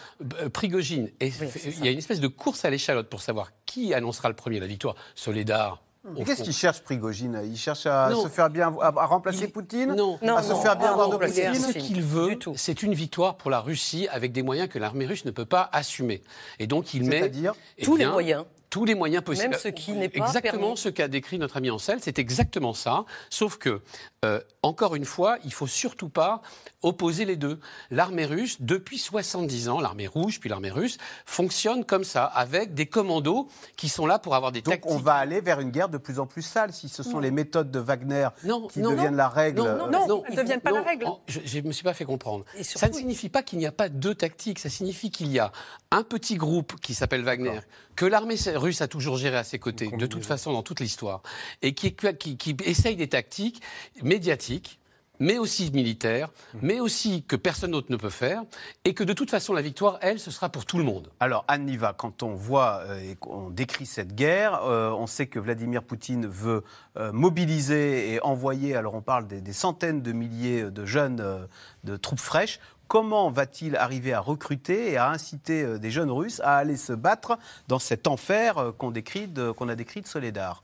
[0.40, 4.28] euh, Prigogine, il y a une espèce de course à l'échalote pour savoir qui annoncera
[4.28, 4.94] le premier la victoire.
[5.14, 5.82] Soledar.
[6.26, 7.40] Qu'est-ce qu'il cherche, Prigogine?
[7.44, 8.22] Il cherche à Non.
[8.24, 9.94] se faire bien, à, à remplacer Il- Poutine?
[9.94, 10.18] Non.
[10.22, 11.54] Non, À se non, faire bien voir de Poutine?
[11.54, 15.24] Ce qu'il veut, c'est une victoire pour la Russie avec des moyens que l'armée russe
[15.24, 16.22] ne peut pas assumer.
[16.58, 18.44] Et donc il met C'est-à-dire eh Tous les moyens.
[18.72, 19.50] Tous les moyens possibles.
[19.50, 20.76] Même ce qui n'est pas Exactement permis.
[20.78, 23.04] ce qu'a décrit notre ami Ansel, c'est exactement ça.
[23.28, 23.82] Sauf que,
[24.24, 26.40] euh, encore une fois, il faut surtout pas
[26.80, 27.60] opposer les deux.
[27.90, 32.86] L'armée russe, depuis 70 ans, l'armée rouge puis l'armée russe, fonctionne comme ça, avec des
[32.86, 34.90] commandos qui sont là pour avoir des Donc tactiques.
[34.90, 37.30] on va aller vers une guerre de plus en plus sale si ce sont les
[37.30, 39.16] méthodes de Wagner Non, qui non, deviennent non.
[39.18, 39.58] la règle.
[39.58, 41.06] Non, euh, non, ne deviennent pas la non, règle.
[41.26, 42.46] Je ne me suis pas fait comprendre.
[42.62, 44.58] Surtout, ça ne signifie pas qu'il n'y a pas deux tactiques.
[44.60, 45.52] Ça signifie qu'il y a
[45.90, 47.60] un petit groupe qui s'appelle Wagner,
[47.96, 51.22] que l'armée russe a toujours géré à ses côtés, de toute façon dans toute l'histoire,
[51.62, 53.62] et qui, qui, qui essaye des tactiques
[54.02, 54.78] médiatiques
[55.22, 56.30] mais aussi militaire,
[56.62, 58.42] mais aussi que personne d'autre ne peut faire,
[58.84, 61.12] et que de toute façon, la victoire, elle, ce sera pour tout le monde.
[61.20, 65.28] Alors, Anne Niva, quand on voit euh, et qu'on décrit cette guerre, euh, on sait
[65.28, 66.64] que Vladimir Poutine veut
[66.96, 71.46] euh, mobiliser et envoyer, alors on parle des, des centaines de milliers de jeunes euh,
[71.84, 72.58] de troupes fraîches.
[72.92, 76.92] Comment va-t-il arriver à recruter et à inciter euh, des jeunes Russes à aller se
[76.92, 80.62] battre dans cet enfer euh, qu'on a décrit de Soledar?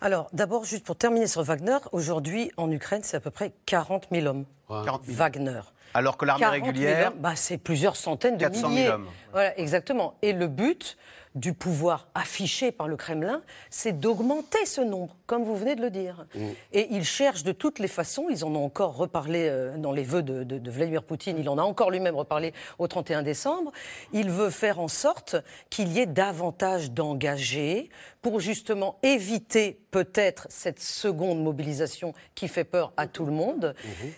[0.00, 4.06] Alors, d'abord, juste pour terminer sur Wagner, aujourd'hui, en Ukraine, c'est à peu près 40
[4.10, 4.46] 000 hommes.
[4.70, 5.18] 40 000.
[5.18, 5.60] Wagner.
[5.92, 8.88] Alors que l'armée 40 000 régulière, bah, c'est plusieurs centaines de 400 000 milliers.
[8.88, 9.06] hommes.
[9.32, 10.14] Voilà, exactement.
[10.22, 10.96] Et le but
[11.34, 15.90] du pouvoir affiché par le Kremlin, c'est d'augmenter ce nombre, comme vous venez de le
[15.90, 16.26] dire.
[16.72, 20.02] Et ils cherchent de toutes les façons, ils en ont encore reparlé euh, dans les
[20.02, 23.72] vœux de, de- de Vladimir Poutine, il en a encore lui-même reparlé au 31 décembre,
[24.12, 25.36] il veut faire en sorte
[25.70, 27.90] qu'il y ait davantage d'engagés
[28.22, 33.74] pour justement éviter peut-être cette seconde mobilisation qui fait peur à tout le monde,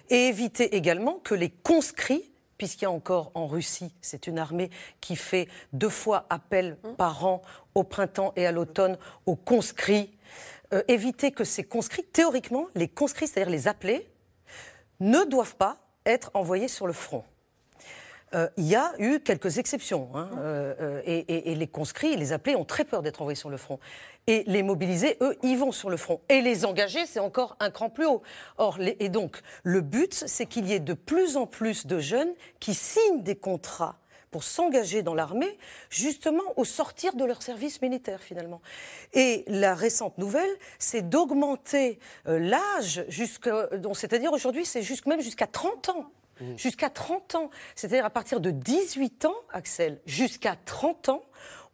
[0.09, 2.30] et éviter également que les conscrits
[2.61, 4.69] puisqu'il y a encore en Russie, c'est une armée
[5.01, 7.41] qui fait deux fois appel par an
[7.75, 10.11] au printemps et à l'automne aux conscrits.
[10.75, 14.07] Euh, éviter que ces conscrits, théoriquement, les conscrits, c'est-à-dire les appelés,
[15.01, 17.25] ne doivent pas être envoyés sur le front.
[18.35, 20.11] Euh, il y a eu quelques exceptions.
[20.15, 23.37] hein, euh, euh, et, et- et les conscrits, les appelés ont très peur d'être envoyés
[23.37, 23.81] sur le front.
[24.31, 26.21] Et les mobilisés, eux, y vont sur le front.
[26.29, 28.23] Et les engagés, c'est encore un cran plus haut.
[28.59, 31.99] Or, les- et donc, le but, c'est qu'il y ait de plus en plus de
[31.99, 33.97] jeunes qui signent des contrats
[34.31, 38.61] pour s'engager dans l'armée, justement au sortir de leur service militaire, finalement.
[39.15, 43.05] Et la récente nouvelle, c'est d'augmenter euh, l'âge,
[43.95, 46.07] c'est-à-dire aujourd'hui, c'est jusqu- même jusqu'à 30 ans.
[46.57, 47.51] Jusqu'à 30 ans.
[47.75, 51.23] C'est-à-dire à partir de 18 ans, Axel, jusqu'à 30 ans,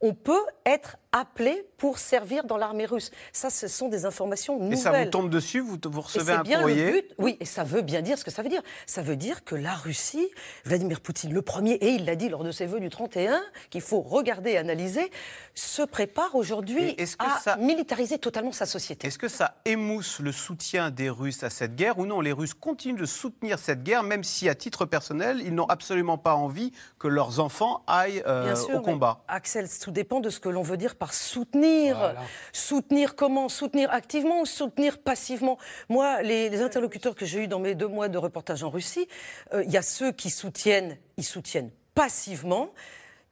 [0.00, 3.10] on peut être appelé pour servir dans l'armée russe.
[3.32, 4.72] Ça, ce sont des informations nouvelles.
[4.74, 6.86] et ça vous tombe dessus, vous, vous Et recevez c'est un bien courrier.
[6.86, 7.14] le but.
[7.18, 8.62] Oui, et ça veut bien dire ce que ça veut dire.
[8.86, 10.28] Ça veut dire que la Russie,
[10.64, 13.80] Vladimir Poutine, le premier, et il l'a dit lors de ses vœux du 31, qu'il
[13.82, 15.10] faut regarder et analyser,
[15.54, 19.06] se prépare aujourd'hui Et à ça- militariser totalement sa société.
[19.08, 22.20] Est-ce que ça émousse le soutien des Russes à cette guerre ou non?
[22.20, 26.18] Les Russes continuent de soutenir cette guerre, même si à titre personnel, ils n'ont absolument
[26.18, 29.22] pas envie que leurs enfants aillent euh, sûr, au combat.
[29.28, 31.96] Axel, tout dépend de ce que l'on veut dire par soutenir.
[31.98, 32.22] Voilà.
[32.52, 37.60] Soutenir comment Soutenir activement ou soutenir passivement Moi, les, les interlocuteurs que j'ai eus dans
[37.60, 39.08] mes deux mois de reportage en Russie,
[39.52, 42.70] euh, il y a ceux qui soutiennent, ils soutiennent passivement.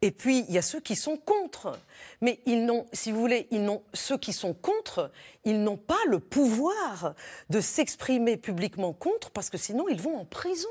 [0.02, 1.78] Et puis, il y a ceux qui sont contre.
[2.20, 5.10] Mais ils n'ont, si vous voulez, ils n'ont, ceux qui sont contre,
[5.44, 7.14] ils n'ont pas le pouvoir
[7.48, 10.68] de s'exprimer publiquement contre, parce que sinon, ils vont en prison.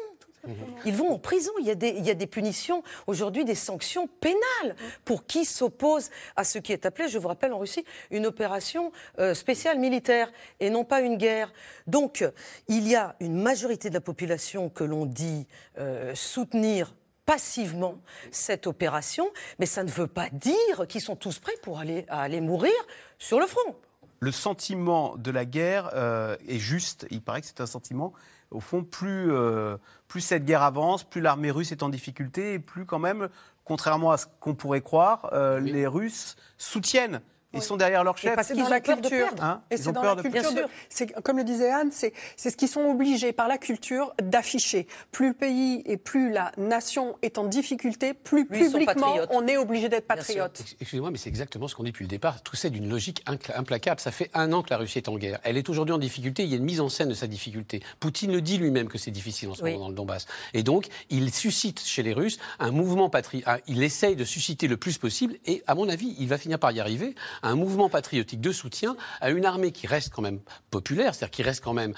[0.85, 1.51] Ils vont en prison.
[1.59, 1.75] Il y a
[2.15, 4.75] des, punitions, aujourd'hui des sanctions pénales
[5.05, 8.91] pour qui s'oppose à ce qui est appelé, je vous rappelle en Russie, une opération
[9.19, 11.53] euh, spéciale militaire et non pas une guerre.
[11.87, 12.25] Donc
[12.67, 16.93] il y a une majorité de la population que l'on dit euh, soutenir
[17.25, 17.99] passivement
[18.31, 19.29] cette opération,
[19.59, 22.73] mais ça ne veut pas dire qu'ils sont tous prêts pour aller, à aller mourir
[23.17, 23.75] sur le front.
[24.19, 27.05] Le sentiment de la guerre euh, est juste.
[27.11, 28.13] Il paraît que c'est un sentiment,
[28.53, 32.59] au fond, plus, euh, plus cette guerre avance, plus l'armée russe est en difficulté, et
[32.59, 33.29] plus quand même,
[33.65, 37.21] contrairement à ce qu'on pourrait croire, euh, les Russes soutiennent.
[37.53, 38.35] Ils sont derrière leur chef.
[38.35, 39.09] parce C'est qu'ils ont la de culture.
[39.09, 39.43] perdre.
[39.43, 40.41] Hein et Ils c'est ont dans peur la de- culture.
[40.51, 40.69] Bien de- sûr.
[40.89, 44.87] c'est comme le disait Anne, c'est c'est ce qu'ils sont obligés par la culture d'afficher.
[45.11, 49.29] Plus le pays et plus la nation est en difficulté, plus publiquement patriotes.
[49.31, 50.59] on est obligé d'être patriote.
[50.61, 52.41] Ex- Excusez-moi, mais c'est exactement ce qu'on dit depuis le départ.
[52.43, 53.23] Tout ça est d'une logique
[53.55, 53.99] implacable.
[53.99, 55.39] Ça fait un an que la Russie est en guerre.
[55.43, 56.43] Elle est aujourd'hui en difficulté.
[56.43, 57.81] Il y a une mise en scène de sa difficulté.
[57.99, 59.71] Poutine le dit lui-même que c'est difficile en ce Oui.
[59.73, 60.25] moment dans le Donbass.
[60.53, 63.47] Et donc, il suscite chez les Russes un mouvement patriotique.
[63.67, 65.35] Il essaye de susciter le plus possible.
[65.45, 67.15] Et à mon avis, il va finir par y arriver.
[67.43, 70.39] Un mouvement patriotique de soutien à une armée qui reste quand même
[70.71, 71.93] populaire, c'est-à-dire qui reste quand même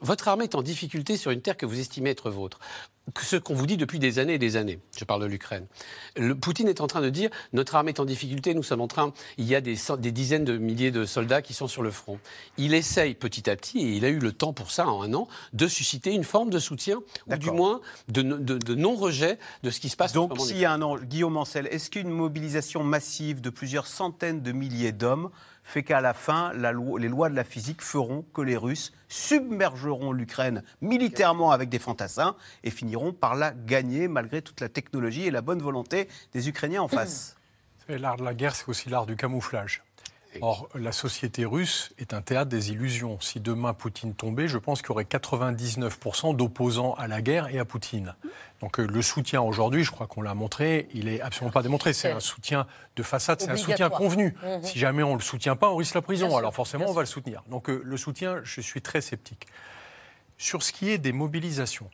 [0.00, 2.58] Votre armée est en difficulté sur une terre que vous estimez être vôtre.
[3.20, 4.78] Ce qu'on vous dit depuis des années et des années.
[4.96, 5.66] Je parle de l'Ukraine.
[6.40, 9.12] Poutine est en train de dire notre armée est en difficulté, nous sommes en train.
[9.36, 9.76] Il y a des,
[10.12, 12.20] dizaines de milliers de soldats qui sont sur le front.
[12.56, 15.12] Il essaye petit à petit, et il a eu le temps pour ça en un
[15.14, 19.38] an, de susciter une forme de soutien, ou du moins de, ne- de- de non-rejet
[19.64, 22.10] de ce qui se passe Donc, s'il y a un an, Guillaume Ancel, est-ce qu'une
[22.10, 25.30] mobilisation massive de plusieurs centaines de milliers d'hommes
[25.70, 30.62] fait qu'à la fin, les lois de la physique feront que les Russes submergeront l'Ukraine
[30.80, 35.42] militairement avec des fantassins et finiront par la gagner malgré toute la technologie et la
[35.42, 37.36] bonne volonté des Ukrainiens en face
[37.88, 39.82] L'art de la guerre, c'est aussi l'art du camouflage.
[40.40, 43.18] Or, la société russe est un théâtre des illusions.
[43.20, 47.58] Si demain Poutine tombait, je pense qu'il y aurait 99% d'opposants à la guerre et
[47.58, 48.14] à Poutine.
[48.60, 51.92] Donc euh, le soutien aujourd'hui, je crois qu'on l'a montré, il est absolument pas démontré.
[51.92, 52.66] C'est un soutien
[52.96, 54.36] de façade, c'est un soutien convenu.
[54.42, 54.62] Mhm.
[54.62, 56.26] Si jamais on ne le soutient pas, on risque la prison.
[56.26, 57.42] Bien sûr, Alors forcément, on va le soutenir.
[57.48, 59.46] Donc euh, le soutien, je suis très sceptique.
[60.38, 61.90] Sur ce qui est des mobilisations,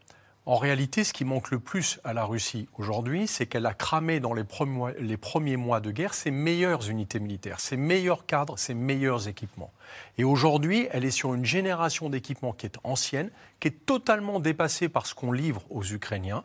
[0.46, 4.20] en réalité, ce qui manque le plus à la Russie aujourd'hui, c'est qu'elle a cramé
[4.20, 9.26] dans les premiers, mois, de guerre ses meilleures unités militaires, ses meilleurs cadres, ses meilleurs
[9.26, 9.72] équipements.
[10.18, 14.88] Et aujourd'hui, elle est sur une génération d'équipements qui est ancienne, qui est totalement dépassée
[14.88, 16.44] par ce qu'on livre aux Ukrainiens.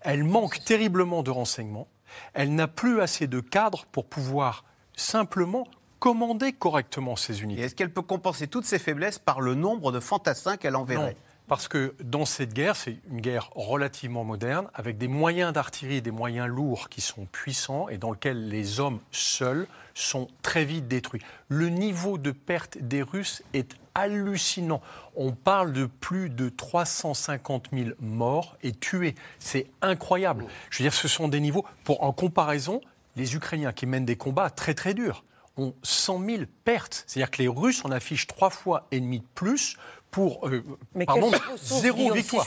[0.00, 1.86] Elle manque terriblement de renseignements.
[2.34, 4.64] Elle n'a plus assez de cadres pour pouvoir
[4.96, 5.68] simplement
[6.00, 7.62] commander correctement ces unités.
[7.62, 11.16] Est-ce qu'elle peut compenser toutes ces faiblesses par le nombre de fantassins qu'elle enverrait?
[11.48, 16.10] Parce que dans cette guerre, c'est une guerre relativement moderne, avec des moyens d'artillerie, des
[16.10, 21.22] moyens lourds qui sont puissants et dans lesquels les hommes seuls sont très vite détruits.
[21.48, 24.82] Le niveau de perte des Russes est hallucinant.
[25.14, 29.14] On parle de plus de 350 000 morts et tués.
[29.38, 30.46] C'est incroyable.
[30.70, 32.80] Je veux dire, ce sont des niveaux, pour, en comparaison,
[33.14, 35.24] les Ukrainiens qui mènent des combats très très durs
[35.56, 37.04] ont 100 000 pertes.
[37.06, 39.76] C'est-à-dire que les Russes en affichent trois fois et demi de plus
[40.10, 40.62] pour euh,
[40.94, 42.46] Mais pardon, zéro victoire.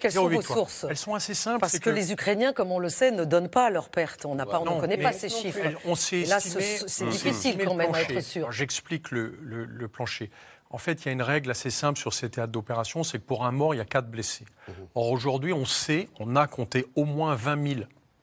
[0.00, 0.86] quelles sont vos sources?
[0.88, 1.60] Elles sont assez simples.
[1.60, 4.24] Parce que, les Ukrainiens, comme on le sait, ne donnent pas leurs pertes.
[4.26, 5.60] On pas, ne connaît pas ces chiffres.
[5.84, 8.50] On sait là, c'est difficile quand même d'être sûr.
[8.52, 10.30] J'explique le, le, plancher.
[10.70, 13.24] En fait, il y a une règle assez simple sur ces théâtres d'opération, c'est que
[13.24, 14.44] pour un mort, il y a quatre blessés.
[14.66, 14.72] Mmh.
[14.96, 17.80] Or, aujourd'hui, on sait, on a compté au moins 20 000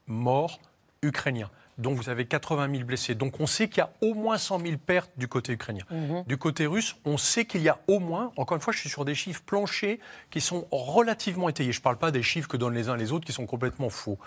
[0.07, 0.59] morts
[1.01, 1.49] ukrainiens
[1.81, 3.15] donc vous avez 80 000 blessés.
[3.15, 5.83] Donc on sait qu'il y a au moins 100 000 pertes du côté ukrainien.
[5.89, 6.23] Mhm.
[6.27, 8.89] Du côté russe, on sait qu'il y a au moins, encore une fois, je suis
[8.89, 9.97] sur des chiffres planchers
[10.29, 11.71] qui sont relativement étayés.
[11.71, 13.89] Je ne parle pas des chiffres que donnent les uns les autres qui sont complètement
[13.89, 14.17] faux.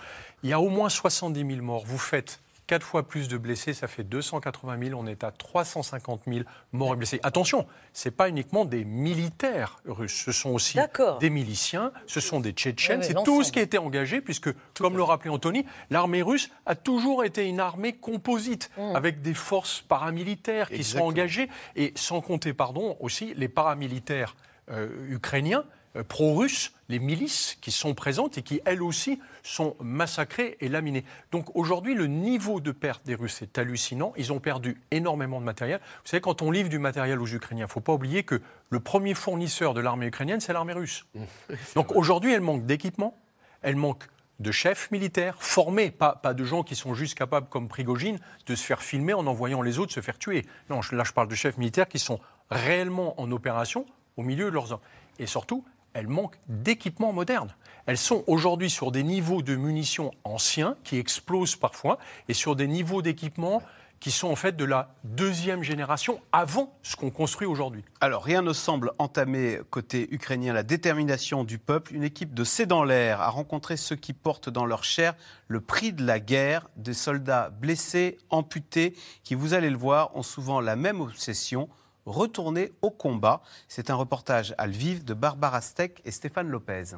[0.42, 1.84] Il y a au moins 70 000 morts.
[1.86, 5.00] Vous faites 4 fois plus de blessés, ça fait 280 000.
[5.00, 6.40] On est à 350 000
[6.72, 7.20] morts et blessés.
[7.22, 10.78] Attention, ce n'est pas uniquement des militaires russes, ce sont aussi
[11.20, 14.96] des miliciens, ce sont des Tchétchènes, c'est tout ce qui a été engagé, puisque, comme
[14.96, 18.96] le rappelait Anthony, l'armée russe a toujours été une armée composite, mmh.
[18.96, 24.36] avec des forces paramilitaires qui sont engagées, et sans compter, pardon, aussi les paramilitaires
[24.70, 25.64] euh, ukrainiens
[26.02, 31.04] pro-russes, les milices qui sont présentes et qui, elles aussi, sont massacrées et laminées.
[31.30, 34.12] Donc aujourd'hui, le niveau de perte des Russes est hallucinant.
[34.16, 35.80] Ils ont perdu énormément de matériel.
[36.02, 38.40] Vous savez, quand on livre du matériel aux Ukrainiens, il ne faut pas oublier que
[38.70, 41.06] le premier fournisseur de l'armée ukrainienne, c'est l'armée russe.
[41.74, 43.16] Donc aujourd'hui, elle manque d'équipement,
[43.62, 44.08] elle manque
[44.40, 48.54] de chefs militaires formés, pas, pas, de gens qui sont juste capables, comme Prigogine, de
[48.56, 50.44] se faire filmer en envoyant les autres se faire tuer.
[50.70, 52.18] Non, là je parle de chefs militaires qui sont
[52.50, 54.80] réellement en opération au milieu de leurs hommes.
[55.18, 57.54] Et surtout, elles manquent d'équipements modernes.
[57.86, 62.66] Elles sont aujourd'hui sur des niveaux de munitions anciens qui explosent parfois et sur des
[62.66, 63.62] niveaux d'équipement
[64.04, 67.82] qui sont en fait de la deuxième génération avant ce qu'on construit aujourd'hui.
[68.02, 71.94] Alors rien ne semble entamer côté ukrainien la détermination du peuple.
[71.94, 75.14] Une équipe de C'est dans l'air a rencontré ceux qui portent dans leur chair
[75.48, 80.22] le prix de la guerre, des soldats blessés, amputés, qui, vous allez le voir, ont
[80.22, 81.70] souvent la même obsession,
[82.06, 83.42] retourner au combat.
[83.68, 86.96] C'est un reportage à Lviv de Barbara Steck et Stéphane Lopez.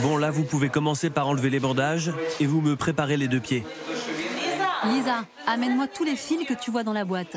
[0.00, 3.40] Bon, là, vous pouvez commencer par enlever les bandages et vous me préparez les deux
[3.40, 3.64] pieds.
[4.84, 7.36] Lisa, amène-moi tous les fils que tu vois dans la boîte.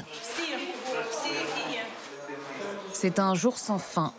[2.93, 4.13] C'est un jour sans fin.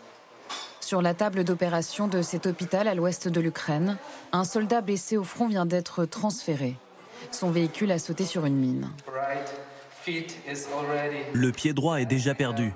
[0.79, 3.97] Sur la table d'opération de cet hôpital à l'ouest de l'Ukraine,
[4.31, 6.77] un soldat blessé au front vient d'être transféré.
[7.31, 8.89] Son véhicule a sauté sur une mine.
[11.33, 12.73] Le pied droit est déjà perdu.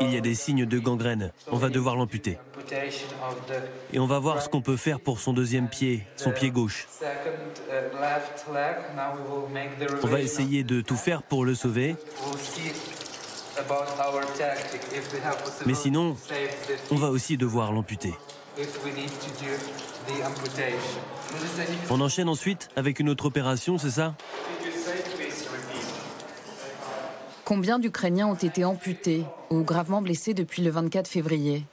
[0.00, 1.32] Il y a des signes de gangrène.
[1.50, 2.38] On va devoir l'amputer.
[3.92, 6.86] Et on va voir ce qu'on peut faire pour son deuxième pied, son pied gauche.
[10.02, 11.96] On va essayer de tout faire pour le sauver.
[15.66, 16.16] Mais sinon,
[16.90, 18.14] on va aussi devoir l'amputer.
[21.90, 24.14] On enchaîne ensuite avec une autre opération, c'est ça?
[27.44, 31.64] Combien d'Ukrainiens ont été amputés ou gravement blessés depuis le 24 février?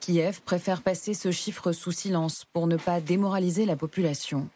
[0.00, 4.48] Kiev préfère passer ce chiffre sous silence pour ne pas démoraliser la population.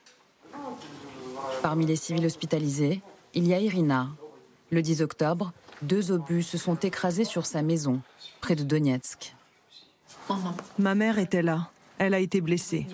[1.60, 3.02] Parmi les civils hospitalisés,
[3.34, 4.08] il y a Irina.
[4.70, 8.00] Le 10 octobre, deux obus se sont écrasés sur sa maison,
[8.40, 9.34] près de Donetsk.
[10.78, 11.70] Ma mère était là.
[11.99, 12.86] Elle a été blessée.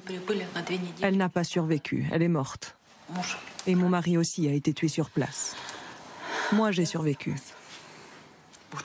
[1.00, 2.06] Elle n'a pas survécu.
[2.12, 2.76] Elle est morte.
[3.66, 5.56] Et mon mari aussi a été tué sur place.
[6.52, 7.34] Moi, j'ai survécu.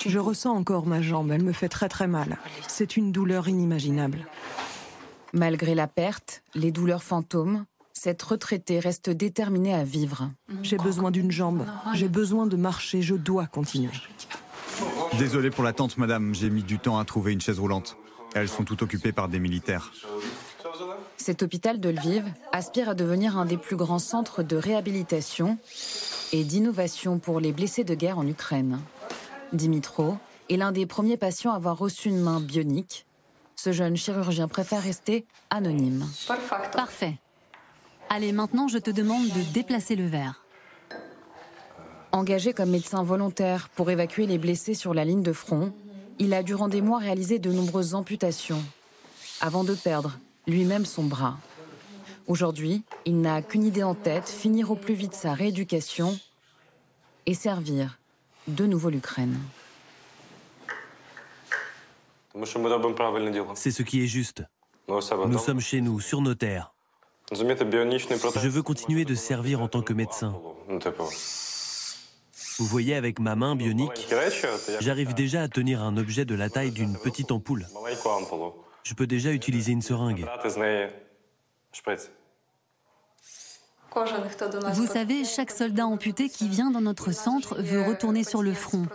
[0.05, 1.31] Je ressens encore ma jambe.
[1.31, 2.37] Elle me fait très très mal.
[2.67, 4.25] C'est une douleur inimaginable.
[5.33, 10.31] Malgré la perte, les douleurs fantômes, cette retraitée reste déterminée à vivre.
[10.61, 11.65] J'ai besoin d'une jambe.
[11.93, 13.01] J'ai besoin de marcher.
[13.01, 13.91] Je dois continuer.
[15.17, 16.33] Désolé pour l'attente, madame.
[16.33, 17.97] J'ai mis du temps à trouver une chaise roulante.
[18.35, 19.91] Elles sont toutes occupées par des militaires.
[21.17, 25.57] Cet hôpital de Lviv aspire à devenir un des plus grands centres de réhabilitation
[26.31, 28.79] et d'innovation pour les blessés de guerre en Ukraine.
[29.53, 30.17] Dimitro
[30.49, 33.05] est l'un des premiers patients à avoir reçu une main bionique.
[33.55, 36.05] Ce jeune chirurgien préfère rester anonyme.
[36.73, 37.19] Parfait.
[38.09, 40.43] Allez, maintenant, je te demande de déplacer le verre.
[42.11, 45.73] Engagé comme médecin volontaire pour évacuer les blessés sur la ligne de front,
[46.19, 48.63] il a durant des mois réalisé de nombreuses amputations
[49.41, 51.37] avant de perdre lui-même son bras.
[52.27, 56.17] Aujourd'hui, il n'a qu'une idée en tête, finir au plus vite sa rééducation
[57.25, 57.99] et servir
[58.47, 59.37] de nouveau l'Ukraine.
[63.55, 64.43] C'est ce qui est juste.
[64.87, 66.73] Nous sommes chez nous, sur nos terres.
[67.31, 70.35] Je veux continuer de servir en tant que médecin.
[72.59, 74.07] Vous voyez, avec ma main bionique,
[74.79, 77.65] j'arrive déjà à tenir un objet de la taille d'une petite ampoule.
[78.83, 80.25] Je peux déjà utiliser une seringue.
[84.73, 88.87] Vous savez, chaque soldat amputé qui vient dans notre centre veut retourner sur le front.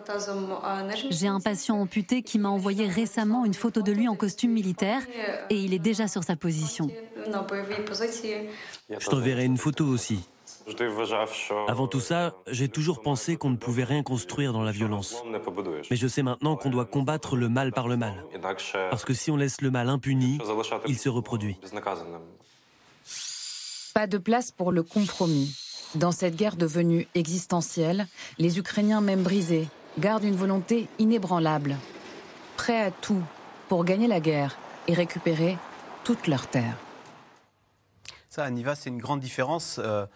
[1.11, 5.03] J'ai un patient amputé qui m'a envoyé récemment une photo de lui en costume militaire
[5.51, 6.91] et il est déjà sur sa position.
[7.27, 10.29] Je t'enverrai une photo aussi.
[11.69, 15.23] Avant tout ça, j'ai toujours pensé qu'on ne pouvait rien construire dans la violence.
[15.91, 18.25] Mais je sais maintenant qu'on doit combattre le mal par le mal.
[18.91, 20.39] Parce que si on laisse le mal impuni,
[20.87, 21.57] il se reproduit.
[23.95, 25.57] Pas de place pour le compromis.
[25.95, 28.07] Dans cette guerre devenue existentielle,
[28.39, 31.77] les Ukrainiens, même brisés, gardent une volonté inébranlable,
[32.57, 33.23] prêts à tout
[33.69, 35.57] pour gagner la guerre et récupérer
[36.05, 36.77] toutes leurs terres.
[38.29, 39.81] Ça, Aniva, c'est une grande différence.
[39.83, 40.07] Euh,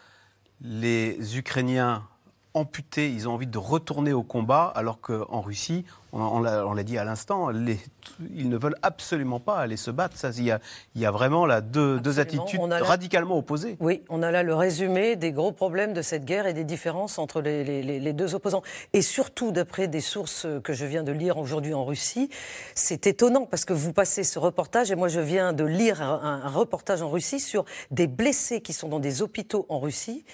[0.62, 2.06] les Ukrainiens
[2.54, 7.04] amputés, ils ont envie de retourner au combat, alors qu'en Russie, on, l'a dit à
[7.04, 10.16] l'instant, ils ne veulent absolument pas aller se battre.
[10.18, 13.76] Ça, il, y a, vraiment là deux, attitudes radicalement opposées.
[13.80, 17.18] Oui, on a là le résumé des gros problèmes de cette guerre et des différences
[17.18, 18.62] entre les, deux opposants.
[18.92, 22.28] Et surtout, d'après des sources que je viens de lire aujourd'hui en Russie,
[22.74, 26.42] c'est étonnant parce que vous passez ce reportage, et moi je viens de lire un,
[26.44, 30.24] un reportage en Russie sur des blessés qui sont dans des hôpitaux en Russie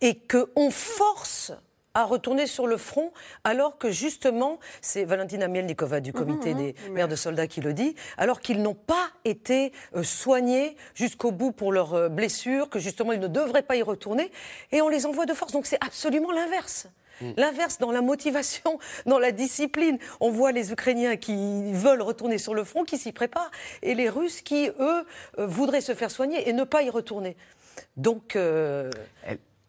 [0.00, 1.52] et qu'on force
[1.94, 6.74] à retourner sur le front, alors que justement, c'est Valentina Mielnikova du comité mhm, des
[6.90, 11.50] mères de soldats qui le dit, alors qu'ils n'ont pas été euh, soignés jusqu'au bout
[11.50, 14.30] pour leurs euh, blessures, que justement ils ne devraient pas y retourner,
[14.70, 15.52] et on les envoie de force.
[15.52, 16.86] Donc c'est absolument l'inverse.
[17.20, 17.32] Mm.
[17.36, 19.98] L'inverse dans la motivation, dans la discipline.
[20.20, 23.50] On voit les Ukrainiens qui veulent retourner sur le front, qui s'y préparent,
[23.82, 25.04] et les Russes qui, eux,
[25.38, 27.36] euh, voudraient se faire soigner et ne pas y retourner.
[27.96, 28.36] Donc,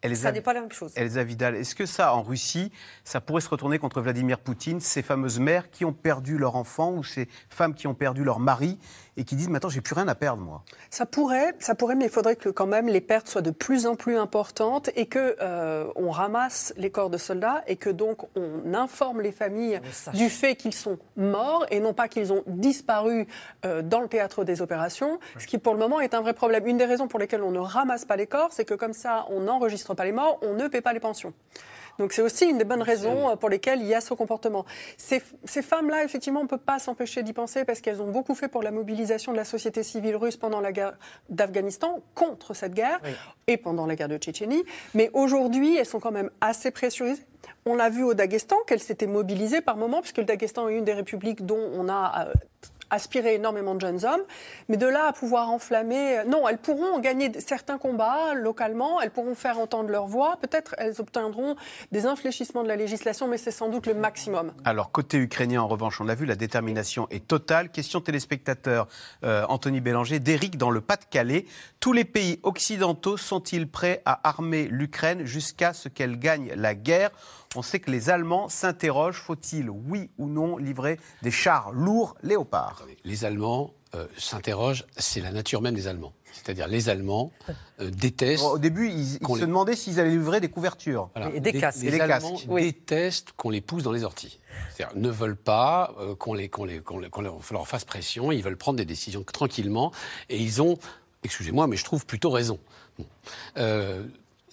[0.02, 0.92] Elsa, ça n'est pas la même chose.
[0.96, 2.72] Elsa Vidal, est-ce que ça, en Russie,
[3.04, 6.92] ça pourrait se retourner contre Vladimir Poutine, ces fameuses mères qui ont perdu leur enfant
[6.92, 8.78] ou ces femmes qui ont perdu leur mari
[9.20, 12.06] et qui disent maintenant j'ai plus rien à perdre moi Ça pourrait, ça pourrait, mais
[12.06, 15.36] il faudrait que quand même les pertes soient de plus en plus importantes et que
[15.40, 19.80] euh, on ramasse les corps de soldats et que donc on informe les familles
[20.14, 23.28] du fait qu'ils sont morts et non pas qu'ils ont disparu
[23.66, 26.66] euh, dans le théâtre des opérations, ce qui pour le moment est un vrai problème.
[26.66, 29.26] Une des raisons pour lesquelles on ne ramasse pas les corps, c'est que comme ça
[29.28, 31.34] on n'enregistre pas les morts, on ne paie pas les pensions.
[32.00, 34.64] Donc c'est aussi une des bonnes raisons pour lesquelles il y a ce comportement.
[34.96, 35.20] Ces,
[35.60, 38.62] femmes-là, effectivement, on ne peut pas s'empêcher d'y penser parce qu'elles ont beaucoup fait pour
[38.62, 40.94] la mobilisation de la société civile russe pendant la guerre
[41.28, 43.00] d'Afghanistan, contre cette guerre,
[43.46, 44.64] et pendant la guerre de Tchétchénie.
[44.94, 47.26] Mais aujourd'hui, elles sont quand même assez pressurisées.
[47.66, 50.84] On l'a vu au Daghestan qu'elles s'étaient mobilisées par moments, puisque le Daghestan est une
[50.84, 52.32] des républiques dont on a euh,
[52.90, 54.22] aspirer énormément de jeunes hommes,
[54.68, 59.10] mais de là à pouvoir enflammer, euh, non, elles pourront gagner certains combats localement, elles
[59.10, 61.56] pourront faire entendre leur voix, peut-être elles obtiendront
[61.92, 64.52] des infléchissements de la législation, mais c'est sans doute le maximum.
[64.64, 67.70] Alors côté ukrainien, en revanche, on l'a vu, la détermination est totale.
[67.70, 68.88] Question téléspectateur,
[69.24, 71.46] euh, Anthony Bélanger, d'Éric dans le Pas-de-Calais.
[71.78, 77.10] Tous les pays occidentaux sont-ils prêts à armer l'Ukraine jusqu'à ce qu'elle gagne la guerre?
[77.56, 82.86] On sait que les Allemands s'interrogent, faut-il, oui ou non, livrer des chars lourds léopards?
[83.04, 86.12] Les Allemands euh, s'interrogent, c'est la nature même des Allemands.
[86.32, 87.32] C'est-à-dire les Allemands
[87.80, 88.44] euh, détestent...
[88.44, 91.10] au début, ils, se demandaient s'ils allaient livrer des couvertures.
[91.34, 91.82] Et des casques.
[91.82, 94.38] Les, Allemands détestent qu'on les pousse dans les orties.
[94.70, 96.50] C'est-à-dire ne veulent pas euh, qu'on les,
[97.20, 99.90] leur fasse pression, ils veulent prendre des décisions tranquillement,
[100.28, 100.78] et ils ont,
[101.24, 102.60] excusez-moi, mais je trouve plutôt raison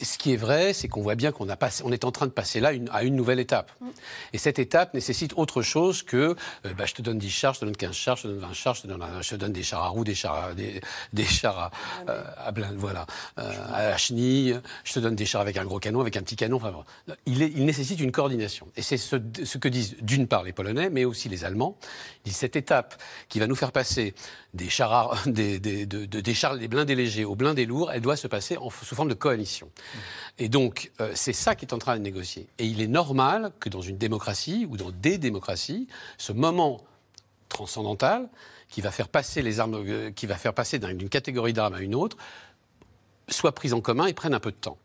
[0.01, 1.47] ce qui est vrai, c'est qu'on voit bien qu'on
[1.83, 3.71] on est en train de passer là à une nouvelle étape.
[3.81, 3.87] Mm.
[4.33, 6.35] Et cette étape nécessite autre chose que
[6.65, 8.39] euh, bah, je te donne 10 chars, je te donne 15 chars, je te donne
[8.39, 11.71] 20 chars, je te donne, des chars à roues, des chars à, des, chars à,
[12.09, 12.23] euh,
[12.75, 13.05] voilà,
[13.39, 16.35] euh, à chenille, je te donne des chars avec un gros canon, avec un petit
[16.35, 16.57] canon.
[16.57, 16.73] Enfin,
[17.25, 18.67] il, il, nécessite une coordination.
[18.75, 21.77] Et c'est ce, que disent d'une part les Polonais, mais aussi les Allemands.
[22.25, 24.13] Ils disent cette étape qui va nous faire passer
[24.57, 28.69] des chars, des, des, des blindés légers aux blindés lourds, elle doit se passer en,
[28.69, 29.71] sous forme de coalition.
[30.37, 32.47] Et donc, euh, c'est ça qui est en train de négocier.
[32.59, 35.87] Et il est normal que dans une démocratie ou dans des démocraties,
[36.17, 36.81] ce moment
[37.47, 38.27] transcendantal
[38.69, 41.79] qui va faire passer les armes, euh, qui va faire passer d'une catégorie d'armes à
[41.79, 42.17] une autre,
[43.29, 44.77] soit pris en commun et prenne un peu de temps.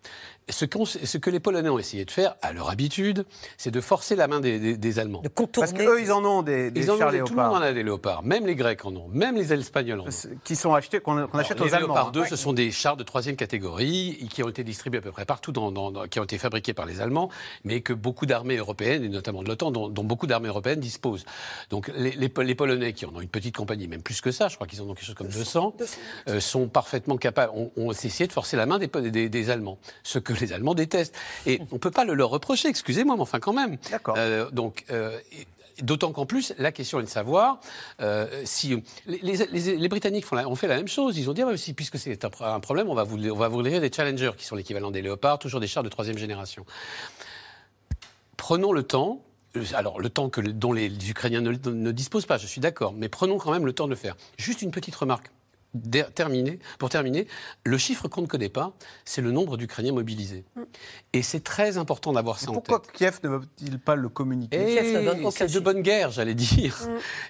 [0.48, 0.66] Ce,
[1.04, 3.24] ce, que les Polonais ont essayé de faire, à leur habitude,
[3.56, 5.20] c'est de forcer la main des, des, Allemands.
[5.20, 5.70] De contourner.
[5.70, 7.28] Parce qu'eux, ils en ont des, des ils en chars ont, léopards.
[7.28, 8.22] Tout le monde en a des léopards.
[8.24, 9.08] Même les Grecs en ont.
[9.08, 10.28] Même les Espagnols en ont.
[10.44, 11.78] Qui sont achetés, qu'on qu achète les aux Allemands.
[11.78, 12.12] Les léopards hein.
[12.12, 15.24] 2, ce sont des chars de troisième catégorie qui ont été distribués à peu près
[15.24, 17.30] partout, dans, dans, dans, qui ont été fabriqués par les Allemands,
[17.64, 21.24] mais que beaucoup d'armées européennes, et notamment de l'OTAN, dont, dont, beaucoup d'armées européennes disposent.
[21.70, 24.48] Donc les, les, les, Polonais, qui en ont une petite compagnie, même plus que ça,
[24.48, 25.96] je crois qu'ils en ont quelque chose comme 200, 200.
[26.28, 29.78] Euh, sont parfaitement capables, ont, ont, essayé de forcer la main des, des, des Allemands.
[30.02, 31.14] Ce que les Allemands détestent.
[31.46, 33.76] Et on ne peut pas le leur reprocher, excusez-moi, mais enfin quand même.
[33.90, 34.14] D'accord.
[34.18, 34.84] Euh, donc.
[34.90, 35.18] Euh,
[35.80, 37.58] D'autant qu'en plus, la question est de savoir
[38.00, 41.16] euh, si les, les, les Britanniques font la, ont fait la même chose.
[41.16, 43.48] Ils ont dit, ah, si, puisque c'est un, un, problème, on va vous, on va
[43.48, 46.66] vous livrer des Challengers, qui sont l'équivalent des Léopards, toujours des chars de troisième génération.
[48.36, 49.22] Prenons le temps.
[49.72, 53.08] Alors, le temps que, dont les, Ukrainiens ne, ne disposent pas, je suis d'accord, mais
[53.08, 54.16] prenons quand même le temps de le faire.
[54.36, 55.30] Juste une petite remarque
[56.14, 57.26] terminer, pour terminer,
[57.64, 58.72] le chiffre qu'on ne connaît pas,
[59.04, 60.44] c'est le nombre d'Ukrainiens mobilisés.
[60.54, 60.62] Mm.
[61.14, 62.64] Et c'est très important d'avoir ça en tête.
[62.66, 64.58] Pourquoi Kiev ne veut-il pas le communiquer
[65.30, 66.78] C'est de bonne guerre, j'allais dire.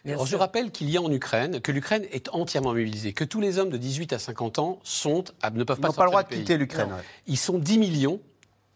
[0.05, 0.11] Mm.
[0.11, 3.41] Alors, je rappelle qu'il y a en Ukraine, que l'Ukraine est entièrement mobilisée, que tous
[3.41, 6.11] les hommes de 18 à 50 ans sont, ne peuvent pas Ils n'ont pas le
[6.11, 6.93] droit de quitter l'Ukraine.
[6.93, 7.03] Ouais.
[7.27, 8.21] Ils sont 10 millions,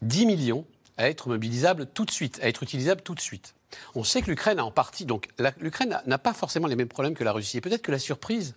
[0.02, 0.64] 10 millions
[0.96, 3.54] à être mobilisables tout de suite, à être utilisables tout de suite.
[3.94, 7.14] On sait que l'Ukraine a en partie, donc l'Ukraine n'a pas forcément les mêmes problèmes
[7.14, 7.58] que la Russie.
[7.58, 8.54] Et peut-être que la surprise,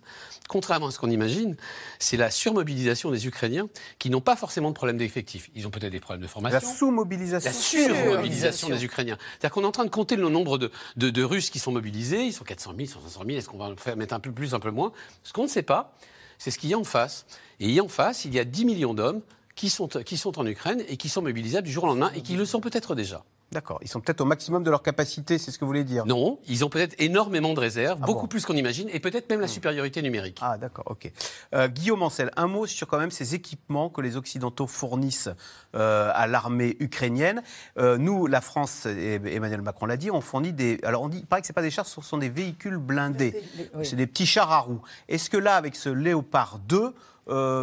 [0.48, 1.56] contrairement à ce qu'on imagine,
[1.98, 3.68] c'est la surmobilisation des Ukrainiens
[3.98, 5.50] qui n'ont pas forcément de problème d'effectifs.
[5.54, 6.58] Ils ont peut-être des problèmes de formation.
[6.60, 7.50] La sous-mobilisation.
[7.50, 9.18] La surmobilisation des Ukrainiens.
[9.32, 11.72] C'est-à-dire qu'on est en train de compter le nombre de, de, de, Russes qui sont
[11.72, 12.24] mobilisés.
[12.24, 13.38] Ils sont 400 000, 500 000.
[13.38, 14.92] Est-ce qu'on va faire mettre un peu plus, un peu moins?
[15.22, 15.94] Ce qu'on ne sait pas,
[16.38, 17.26] c'est ce qu'il y a en face.
[17.60, 19.20] Et il y a en face, il y a 10 millions d'hommes
[19.54, 22.22] qui sont, qui sont en Ukraine et qui sont mobilisables du jour au lendemain et
[22.22, 23.24] qui le sont peut-être déjà.
[23.52, 23.80] D'accord.
[23.82, 26.38] Ils sont peut-être au maximum de leur capacité, c'est ce que vous voulez dire Non,
[26.46, 29.40] ils ont peut-être énormément de réserves, ah beaucoup bon plus qu'on imagine, et peut-être même
[29.40, 30.38] la supériorité numérique.
[30.40, 31.10] Ah d'accord, ok.
[31.54, 35.30] Euh, Guillaume Ancel, un mot sur quand même ces équipements que les Occidentaux fournissent
[35.74, 37.42] euh, à l'armée ukrainienne.
[37.76, 40.78] Euh, nous, la France, et Emmanuel Macron l'a dit, on fournit des...
[40.84, 43.34] Alors on dit, il paraît que ce pas des chars, ce sont des véhicules blindés.
[43.74, 43.84] Oui.
[43.84, 44.82] C'est des petits chars à roues.
[45.08, 46.94] Est-ce que là, avec ce Léopard 2,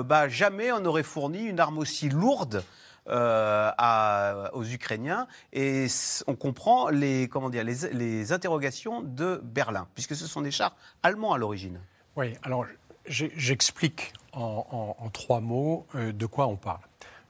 [0.04, 2.64] bah, jamais on aurait fourni une arme aussi lourde
[3.10, 5.88] euh, aux Ukrainiens et
[6.28, 11.34] on comprend les, comment dire, les, interrogations de Berlin, puisque ce sont des chars allemands
[11.34, 11.80] à l'origine.
[12.16, 12.66] Oui, alors
[13.08, 16.82] j'explique en, trois mots euh, de quoi on parle.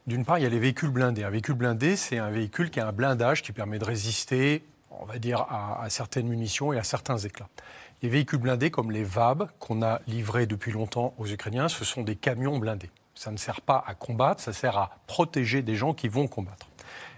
[0.08, 1.24] D'une part, il y a les véhicules blindés.
[1.24, 5.06] Un véhicule blindé, c'est un véhicule qui a un blindage qui permet de résister, on
[5.06, 7.50] va dire, à certaines munitions et à certains éclats.
[8.02, 12.04] Les véhicules blindés, comme les VAB, qu'on a livrés depuis longtemps aux Ukrainiens, ce sont
[12.04, 12.92] des camions blindés.
[13.18, 16.68] Ça ne sert pas à combattre, ça sert à protéger des gens qui vont combattre.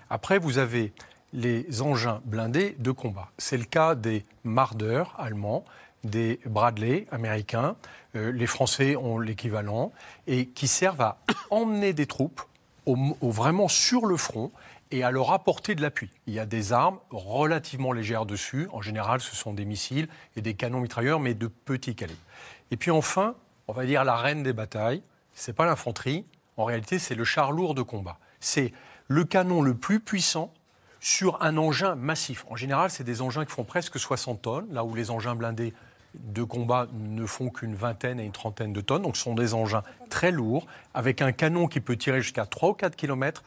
[0.10, 0.93] Après, vous avez
[1.34, 3.30] les engins blindés de combat.
[3.38, 5.66] C'est le cas des Marder allemands,
[6.06, 7.76] des Bradley américains,
[8.16, 9.91] euh, les Français ont l'équivalent,
[10.26, 11.18] et qui servent à
[11.50, 12.41] emmener des troupes
[12.86, 14.54] vraiment sur le front
[14.91, 16.10] et à leur apporter de l'appui.
[16.28, 18.70] Il y a des armes relativement légères dessus.
[18.72, 22.22] En général, ce sont des missiles et des canons mitrailleurs, mais de petit calibre.
[22.72, 23.36] Et puis enfin,
[23.68, 25.04] on va dire la reine des batailles,
[25.40, 26.26] c'est pas l'infanterie.
[26.58, 28.20] En réalité, c'est le char lourd de combat.
[28.40, 28.74] C'est
[29.08, 30.54] le canon le plus puissant
[31.00, 32.46] sur un engin massif.
[32.50, 35.74] En général, c'est des engins qui font presque 60 tonnes, là où les engins blindés
[36.14, 39.04] de combat ne font qu'une vingtaine et une trentaine de tonnes.
[39.04, 42.70] Donc, ce sont des engins très lourds, avec un canon qui peut tirer jusqu'à 3
[42.70, 43.44] ou 4 km,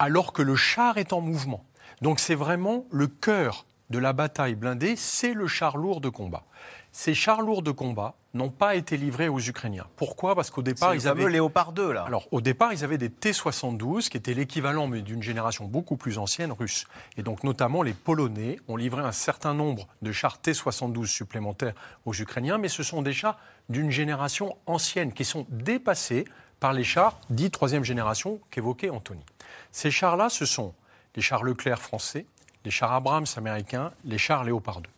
[0.00, 1.64] alors que le char est en mouvement.
[2.02, 6.44] Donc, c'est vraiment le cœur de la bataille blindée, c'est le char lourd de combat.
[6.90, 9.86] Ces chars lourds de combat n'ont pas été livrés aux Ukrainiens.
[9.96, 10.34] Pourquoi?
[10.34, 11.28] Parce qu'au départ, ils avaient.
[11.28, 12.04] Léopard 2, là.
[12.04, 16.18] Alors, au départ, ils avaient des T-72, qui étaient l'équivalent, mais d'une génération beaucoup plus
[16.18, 16.86] ancienne, russe.
[17.16, 21.74] Et donc, notamment, les Polonais ont livré un certain nombre de chars T-72 supplémentaires
[22.04, 26.24] aux Ukrainiens, mais ce sont des chars d'une génération ancienne, qui sont dépassés
[26.60, 29.24] par les chars dits troisième génération qu'évoquait Anthony.
[29.72, 30.74] Ces chars-là, ce sont
[31.16, 32.26] les chars Leclerc français,
[32.64, 34.90] les chars Abrams américains, les chars Léopard 2.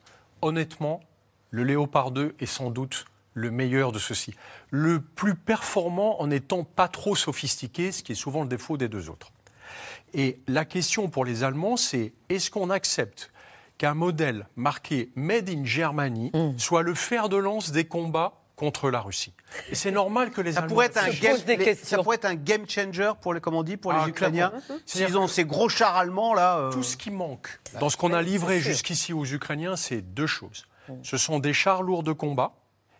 [0.42, 1.00] Honnêtement,
[1.50, 3.04] le Léopard 2 est sans doute
[3.34, 4.34] le meilleur de ceux-ci.
[4.70, 8.88] Le plus performant en étant pas trop sophistiqué, ce qui est souvent le défaut des
[8.88, 9.32] deux autres.
[10.14, 13.30] Et la question pour les Allemands, c'est est-ce qu'on accepte
[13.78, 16.58] qu'un modèle marqué Made in Germany mmh.
[16.58, 19.32] soit le fer de lance des combats contre la Russie?
[19.70, 22.24] Et c'est normal que les ça Allemands pourrait être un game, les, ça pourrait être
[22.24, 24.52] un game changer pour les comment on dit pour ah, les Ukrainiens.
[24.84, 26.58] S'ils ont ces gros chars allemands là.
[26.58, 26.72] Euh...
[26.72, 30.66] Tout ce qui manque dans ce qu'on a livré jusqu'ici aux Ukrainiens, c'est deux choses.
[31.04, 32.52] Ce sont des chars lourds de combat.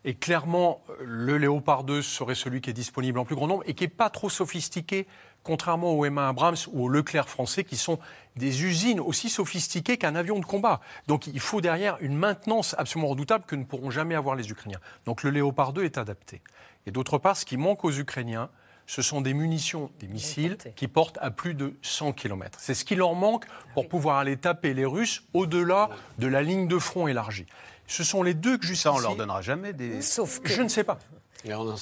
[0.05, 3.74] Et clairement, le Léopard 2 serait celui qui est disponible en plus grand nombre et
[3.74, 5.07] qui n'est pas trop sophistiqué
[5.42, 7.98] contrairement au M1 Abrams ou au Leclerc français, qui sont
[8.36, 10.80] des usines aussi sophistiquées qu'un avion de combat.
[11.07, 14.80] Donc il faut derrière une maintenance absolument redoutable que ne pourront jamais avoir les Ukrainiens.
[15.07, 16.42] Donc le Léopard 2 est adapté.
[16.86, 18.51] Et d'autre part, ce qui manque aux Ukrainiens,
[18.86, 22.59] ce sont des munitions, des missiles qui portent à plus de 100 km.
[22.61, 26.66] C'est ce qui leur manque pour pouvoir aller taper les Russes au-delà de la ligne
[26.66, 27.46] de front élargie.
[27.91, 28.82] Ce sont les deux que jusqu'ici...
[28.82, 30.01] Ça, on leur donnera jamais des...
[30.01, 30.49] Sauf que...
[30.49, 30.99] Je ne sais pas.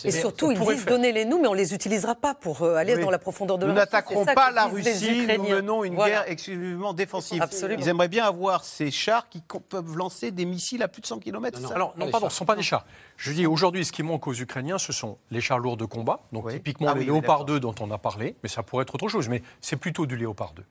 [0.04, 3.10] Et surtout, ils disent donnez-les-nous, mais on ne les utilisera pas pour euh, aller dans
[3.10, 7.42] la profondeur de Nous la n'attaquerons pas la Russie, nous menons une guerre exclusivement défensive.
[7.42, 7.80] Absolument.
[7.80, 11.18] Ils aimeraient bien avoir ces chars qui peuvent lancer des missiles à plus de 100
[11.18, 11.60] km.
[11.60, 12.86] Non, Alors, non, pardon, ce ne sont pas des chars.
[13.16, 16.20] Je dis aujourd'hui, ce qui manque aux Ukrainiens, ce sont les chars lourds de combat,
[16.32, 19.08] donc typiquement Ah le Léopard 2 dont on a parlé, mais ça pourrait être autre
[19.08, 20.64] chose, mais c'est plutôt du Léopard 2.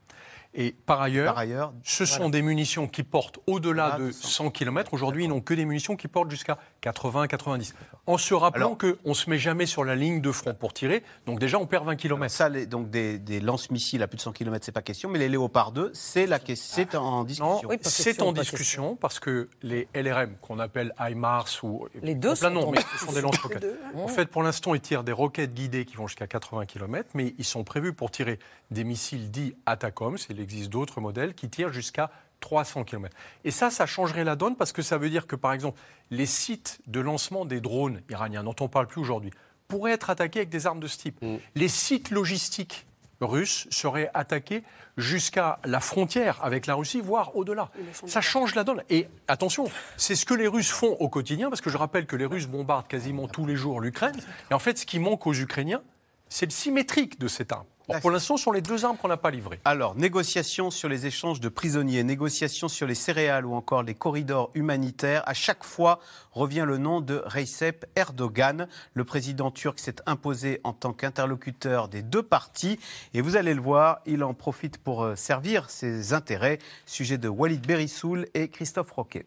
[0.60, 4.28] Et par ailleurs, Par ailleurs, ce sont des munitions qui portent au-delà Ah, de 100
[4.46, 4.92] 100 km.
[4.96, 7.74] Aujourd'hui, ils n'ont que des munitions qui portent jusqu'à 80-90.
[8.08, 11.04] En se rappelant qu'on ne se met jamais sur la ligne de front pour tirer,
[11.28, 12.34] donc déjà on perd 20 km.
[12.34, 15.20] Ça, les- donc des, des lance-missiles à plus de 100 km, c'est pas question, mais
[15.20, 17.60] les Léopard 2, c'est la que- c'est en discussion.
[17.84, 22.58] C'est en discussion parce que les LRM qu'on appelle HIMARS ou Les deux plein sont
[22.68, 23.62] en mais ce sont des lance-roquettes.
[23.64, 24.04] Les hein.
[24.04, 27.36] En fait, pour l'instant, ils tirent des roquettes guidées qui vont jusqu'à 80 km, mais
[27.38, 28.40] ils sont prévus pour tirer
[28.72, 30.18] des missiles dits Atacms.
[30.30, 33.16] Il existe d'autres modèles qui tirent jusqu'à 300 km.
[33.44, 35.80] Et ça, ça changerait la donne parce que ça veut dire que, par exemple,
[36.10, 39.32] les sites de lancement des drones iraniens, dont on ne parle plus aujourd'hui,
[39.68, 41.24] pourraient être attaqués avec des armes de ce type.
[41.56, 42.86] Les sites logistiques
[43.20, 44.64] russes seraient attaqués
[44.96, 47.70] jusqu'à la frontière avec la Russie, voire au-delà.
[48.06, 48.84] Ça change la donne.
[48.90, 52.16] Et attention, c'est ce que les Russes font au quotidien, parce que je rappelle que
[52.16, 54.16] les Russes bombardent quasiment tous les jours l'Ukraine.
[54.52, 55.82] Et en fait, ce qui manque aux Ukrainiens,
[56.30, 57.66] c'est le symétrique de cette arme.
[57.90, 59.62] Or, pour l'instant, ce sont les deux armes qu'on n'a pas livrées.
[59.64, 64.52] Alors, négociations sur les échanges de prisonniers, négociations sur les céréales ou encore les corridors
[64.56, 65.24] humanitaires.
[65.26, 66.02] À chaque fois
[66.34, 68.68] revient le nom de Recep Erdogan.
[68.94, 72.78] Le président turc s'est imposé en tant qu'interlocuteur des deux parties.
[73.14, 76.60] Et vous allez le voir, il en profite pour euh, servir ses intérêts.
[76.86, 79.26] Sujet de Walid Berissoul et Christophe Roquet.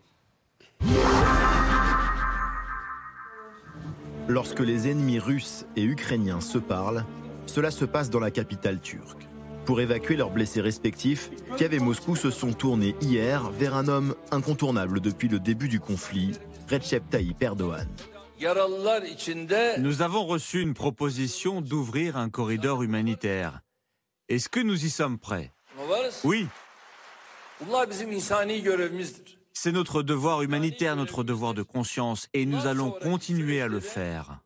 [4.28, 7.04] Lorsque les ennemis russes et ukrainiens se parlent,
[7.50, 9.26] cela se passe dans la capitale turque.
[9.66, 14.14] Pour évacuer leurs blessés respectifs, Kiev et Moscou se sont tournés hier vers un homme
[14.30, 16.32] incontournable depuis le début du conflit,
[16.70, 17.88] Recep Tayyip Erdogan.
[19.78, 23.60] Nous avons reçu une proposition d'ouvrir un corridor humanitaire.
[24.28, 25.52] Est-ce que nous y sommes prêts?
[26.24, 26.46] Oui.
[29.52, 34.38] C'est notre devoir humanitaire, notre devoir de conscience, et nous allons continuer à le faire.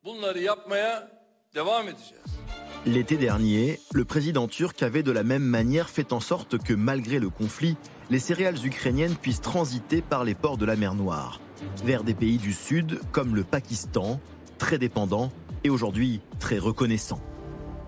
[2.87, 7.19] L'été dernier, le président turc avait de la même manière fait en sorte que malgré
[7.19, 7.79] le conflit,
[8.11, 11.41] les céréales ukrainiennes puissent transiter par les ports de la mer Noire,
[11.83, 14.21] vers des pays du Sud comme le Pakistan,
[14.59, 15.33] très dépendants
[15.65, 17.23] et aujourd'hui très reconnaissants.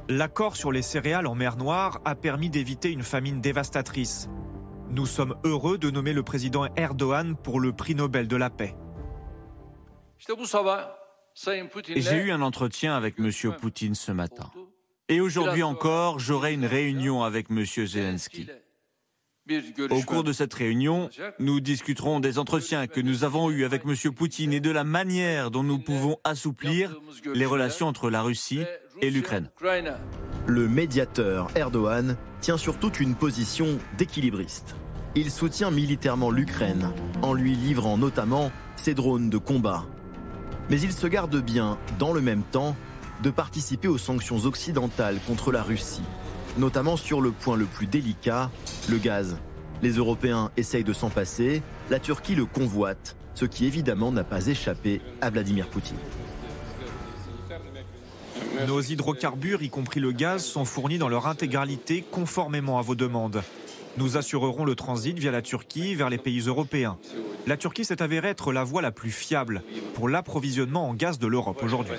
[0.09, 4.31] L'accord sur les céréales en mer Noire a permis d'éviter une famine dévastatrice.
[4.89, 8.75] Nous sommes heureux de nommer le président Erdogan pour le prix Nobel de la paix.
[11.89, 13.31] J'ai eu un entretien avec M.
[13.61, 14.51] Poutine ce matin.
[15.09, 17.65] Et aujourd'hui encore, j'aurai une réunion avec M.
[17.65, 18.49] Zelensky.
[19.91, 23.95] Au cours de cette réunion, nous discuterons des entretiens que nous avons eus avec M.
[24.13, 27.01] Poutine et de la manière dont nous pouvons assouplir
[27.33, 28.65] les relations entre la Russie
[29.01, 29.49] et l'Ukraine.
[30.47, 34.75] Le médiateur Erdogan tient surtout une position d'équilibriste.
[35.15, 36.91] Il soutient militairement l'Ukraine
[37.23, 39.87] en lui livrant notamment ses drones de combat.
[40.69, 42.75] Mais il se garde bien, dans le même temps,
[43.23, 46.03] de participer aux sanctions occidentales contre la Russie,
[46.59, 48.51] notamment sur le point le plus délicat,
[48.89, 49.39] le gaz.
[49.83, 54.47] Les Européens essayent de s'en passer, la Turquie le convoite, ce qui évidemment n'a pas
[54.47, 55.97] échappé à Vladimir Poutine.
[58.67, 63.43] Nos hydrocarbures, y compris le gaz, sont fournis dans leur intégralité conformément à vos demandes.
[63.99, 66.99] Nous assurerons le transit via la Turquie vers les pays européens.
[67.47, 69.63] La Turquie s'est avérée être la voie la plus fiable
[69.95, 71.95] pour l'approvisionnement en gaz de l'Europe aujourd'hui.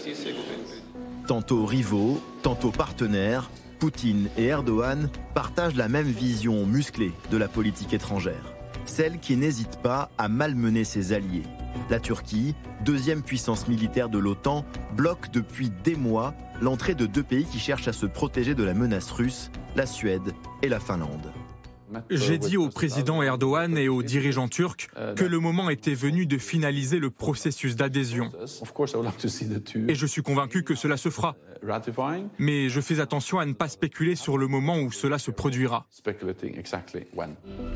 [1.28, 3.50] Tantôt rivaux, tantôt partenaires,
[3.80, 8.54] Poutine et Erdogan partagent la même vision musclée de la politique étrangère.
[8.86, 11.44] Celle qui n'hésite pas à malmener ses alliés.
[11.90, 12.56] La Turquie,
[12.86, 14.64] deuxième puissance militaire de l'OTAN,
[14.96, 18.74] bloque depuis des mois l'entrée de deux pays qui cherchent à se protéger de la
[18.74, 21.34] menace russe, la Suède et la Finlande.
[22.10, 26.38] J'ai dit au président Erdogan et aux dirigeants turcs que le moment était venu de
[26.38, 28.32] finaliser le processus d'adhésion.
[29.88, 31.36] Et je suis convaincu que cela se fera.
[32.38, 35.88] Mais je fais attention à ne pas spéculer sur le moment où cela se produira.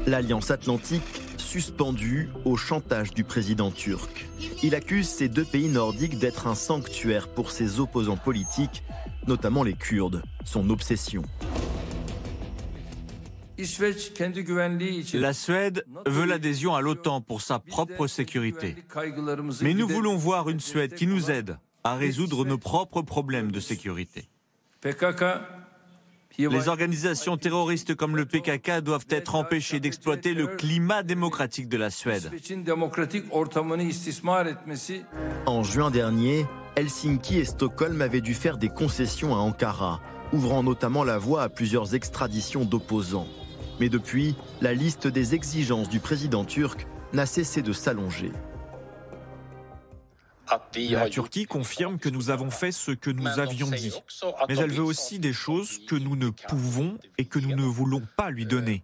[0.08, 4.28] L'Alliance Atlantique suspendue au chantage du président turc.
[4.64, 8.84] Il accuse ces deux pays nordiques d'être un sanctuaire pour ses opposants politiques,
[9.28, 11.24] notamment les Kurdes, son obsession.
[15.14, 18.76] La Suède veut l'adhésion à l'OTAN pour sa propre sécurité.
[19.62, 23.60] Mais nous voulons voir une Suède qui nous aide à résoudre nos propres problèmes de
[23.60, 24.30] sécurité.
[26.38, 31.90] Les organisations terroristes comme le PKK doivent être empêchées d'exploiter le climat démocratique de la
[31.90, 32.32] Suède.
[35.46, 36.46] En juin dernier,
[36.76, 40.00] Helsinki et Stockholm avaient dû faire des concessions à Ankara,
[40.32, 43.28] ouvrant notamment la voie à plusieurs extraditions d'opposants.
[43.82, 48.32] Mais depuis, la liste des exigences du président turc n'a cessé de s'allonger.
[50.92, 53.92] La Turquie confirme que nous avons fait ce que nous avions dit,
[54.48, 58.04] mais elle veut aussi des choses que nous ne pouvons et que nous ne voulons
[58.18, 58.84] pas lui donner.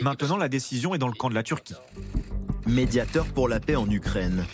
[0.00, 1.74] Maintenant, la décision est dans le camp de la Turquie.
[2.66, 4.46] Médiateur pour la paix en Ukraine,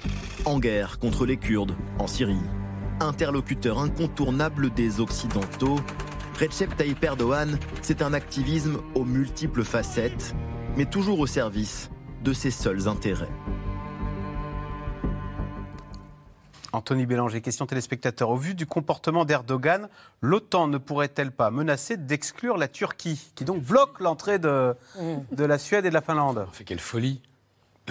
[0.47, 2.35] en guerre contre les Kurdes en Syrie,
[2.99, 5.79] interlocuteur incontournable des Occidentaux,
[6.39, 10.35] Recep Tayyip Erdogan, c'est un activisme aux multiples facettes,
[10.77, 11.89] mais toujours au service
[12.23, 13.33] de ses seuls intérêts.
[16.73, 18.29] Anthony Bélanger, question téléspectateur.
[18.29, 19.89] Au vu du comportement d'Erdogan,
[20.21, 24.75] l'OTAN ne pourrait-elle pas menacer d'exclure la Turquie, qui donc bloque l'entrée de,
[25.33, 26.47] de la Suède et de la Finlande?
[26.53, 27.23] Fait quelle folie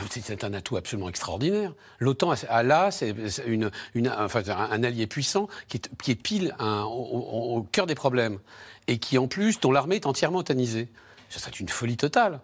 [0.09, 1.73] c'est un atout absolument extraordinaire.
[1.99, 3.15] L'OTAN a là c'est
[3.45, 7.85] une, une, enfin, un allié puissant qui est, qui est pile un, au, au, cœur
[7.85, 8.39] des problèmes
[8.87, 10.89] et qui en plus, dont l'armée est entièrement otanisée.
[11.29, 12.39] Ça serait une folie totale.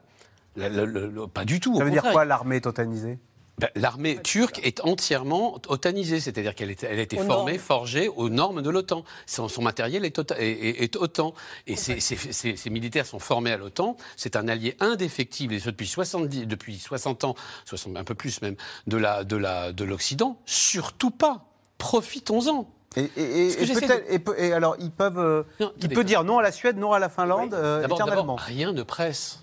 [0.55, 1.77] Le, le, le, pas du tout.
[1.77, 3.19] Ça veut dire quoi l'armée est otanisée
[3.61, 7.59] ben, L'armée turque est entièrement otanisée, c'est-à-dire qu'elle elle a été aux formée, normes.
[7.59, 9.03] forgée aux normes de l'OTAN.
[9.27, 11.33] Son, son, matériel est, est, est, est OTAN.
[11.67, 13.95] Et ces, ces, ces, ces, militaires sont formés à l'OTAN.
[14.17, 17.35] C'est un allié indéfectible, et ce depuis 70, depuis 60 ans,
[17.65, 18.55] 60, un peu plus même,
[18.87, 19.23] de l'Occident.
[19.23, 21.45] De la, de Surtout pas.
[21.77, 22.67] Profitons-en.
[22.97, 24.37] Et, et, et, de...
[24.37, 26.99] et, alors, ils peuvent, euh, non, il peut dire non à la Suède, non à
[26.99, 27.59] la Finlande, oui.
[27.59, 28.35] euh, éternellement.
[28.35, 29.39] Rien ne presse.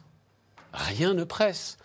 [0.74, 1.78] Rien ne presse.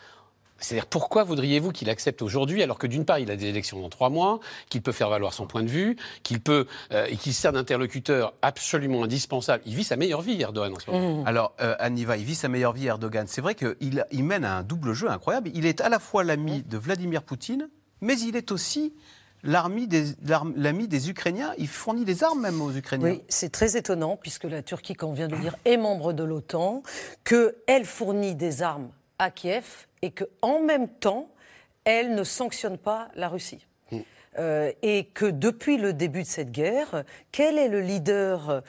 [0.63, 3.89] C'est-à-dire pourquoi voudriez-vous qu'il accepte aujourd'hui alors que d'une part il a des élections dans
[3.89, 4.39] trois mois,
[4.69, 8.33] qu'il peut faire valoir son point de vue, qu'il peut euh, et qu'il sert d'interlocuteur
[8.41, 9.63] absolument indispensable?
[9.65, 11.23] Il vit sa meilleure vie Erdogan en ce moment.
[11.23, 11.27] Mmh.
[11.27, 13.27] Alors euh, Aniva, il vit sa meilleure vie Erdogan.
[13.27, 15.51] C'est vrai qu'il il mène un double jeu incroyable.
[15.53, 16.69] Il est à la fois l'ami mmh.
[16.69, 17.69] de Vladimir Poutine,
[18.01, 18.93] mais il est aussi
[19.43, 21.53] l'ami des, des, Ukrainiens.
[21.57, 23.11] Il fournit des armes même aux Ukrainiens.
[23.11, 26.13] Oui, c'est très étonnant puisque la Turquie, comme on vient de le dire, est membre
[26.13, 26.83] de l'OTAN,
[27.25, 28.89] qu'elle fournit des armes
[29.19, 31.29] à Kiev et qu'en même temps,
[31.85, 33.65] elle ne sanctionne pas la Russie.
[33.89, 33.99] Mmh.
[34.37, 38.63] Euh, et que depuis le début de cette guerre, quel est le leader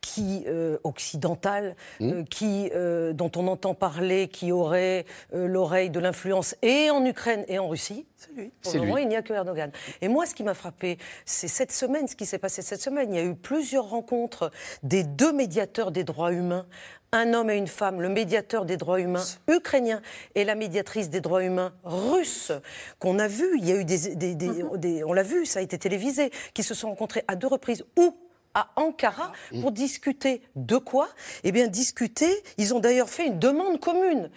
[0.00, 2.10] qui euh, occidental, mmh.
[2.10, 7.04] euh, qui euh, dont on entend parler, qui aurait euh, l'oreille de l'influence et en
[7.04, 8.06] Ukraine et en Russie.
[8.16, 8.50] C'est lui.
[8.62, 9.70] Pour le moment, il n'y a que Erdogan.
[10.00, 13.12] Et moi, ce qui m'a frappé, c'est cette semaine, ce qui s'est passé cette semaine.
[13.12, 14.50] Il y a eu plusieurs rencontres
[14.82, 16.66] des deux médiateurs des droits humains
[17.12, 20.00] un homme et une femme, le médiateur des droits humains ukrainien
[20.36, 22.52] et la médiatrice des droits humains russe,
[23.00, 24.76] qu'on a vu, il y a eu des, des, des, mm -hmm.
[24.76, 27.84] des on l'a vu, ça a été télévisé, qui se sont rencontrés à deux reprises.
[27.98, 28.14] Où
[28.54, 31.08] à Ankara pour discuter de quoi?
[31.44, 32.30] Eh bien, discuter.
[32.58, 34.30] Ils ont d'ailleurs fait une demande commune.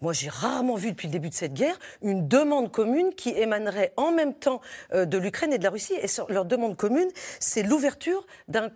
[0.00, 3.92] Moi, j'ai rarement vu depuis le début de cette guerre une demande commune qui émanerait
[3.96, 4.62] en même temps
[4.94, 5.92] euh, de l'Ukraine et de la Russie.
[5.94, 7.08] Et leur demande commune,
[7.38, 8.70] c'est l'ouverture d'un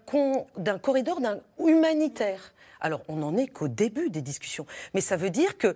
[0.78, 1.20] corridor
[1.58, 2.52] humanitaire.
[2.80, 4.66] Alors, on n'en est qu'au début des discussions.
[4.92, 5.74] Mais ça veut dire que.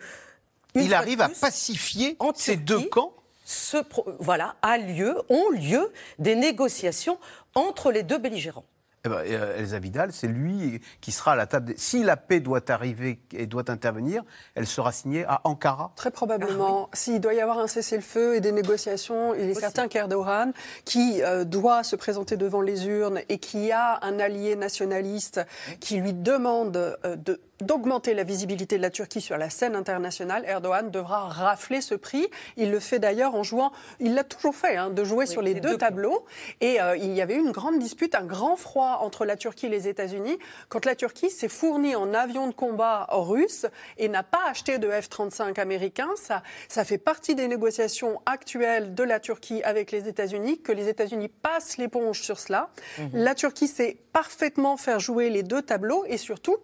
[0.75, 3.15] Il arrive plus, à pacifier ces deux camps
[3.47, 3.79] ce,
[4.21, 7.19] Voilà, a lieu, ont lieu des négociations
[7.55, 8.67] entre les deux belligérants.
[9.05, 11.67] Eh ben, Elsa Vidal, c'est lui qui sera à la table.
[11.67, 11.77] Des...
[11.77, 14.25] Si la paix doit arriver et doit intervenir,
[14.55, 16.85] elle sera signée à Ankara Très probablement.
[16.85, 16.99] Ah, oui.
[16.99, 19.61] S'il doit y avoir un cessez-le-feu et des négociations, il est Aussi.
[19.61, 20.53] certain qu'Erdogan,
[20.85, 25.41] qui euh, doit se présenter devant les urnes et qui a un allié nationaliste
[25.81, 30.45] qui lui demande euh, de d'augmenter la visibilité de la Turquie sur la scène internationale,
[30.47, 32.29] Erdogan devra rafler ce prix.
[32.57, 35.43] Il le fait d'ailleurs en jouant, il l'a toujours fait, hein, de jouer oui, sur
[35.43, 36.25] les, les deux, deux, tableaux.
[36.61, 39.67] Et euh, il y avait eu une grande dispute, un grand froid entre la Turquie
[39.67, 40.39] et les États-Unis,
[40.69, 44.89] quand la Turquie s'est fournie en avions de combat russes et n'a pas acheté de
[44.89, 46.11] F-35 américains.
[46.17, 50.89] Ça, ça fait partie des négociations actuelles de la Turquie avec les États-Unis, que les
[50.89, 52.71] États-Unis passent l'éponge sur cela.
[52.99, 53.03] Mmh.
[53.15, 56.57] La Turquie sait parfaitement faire jouer les deux tableaux et surtout,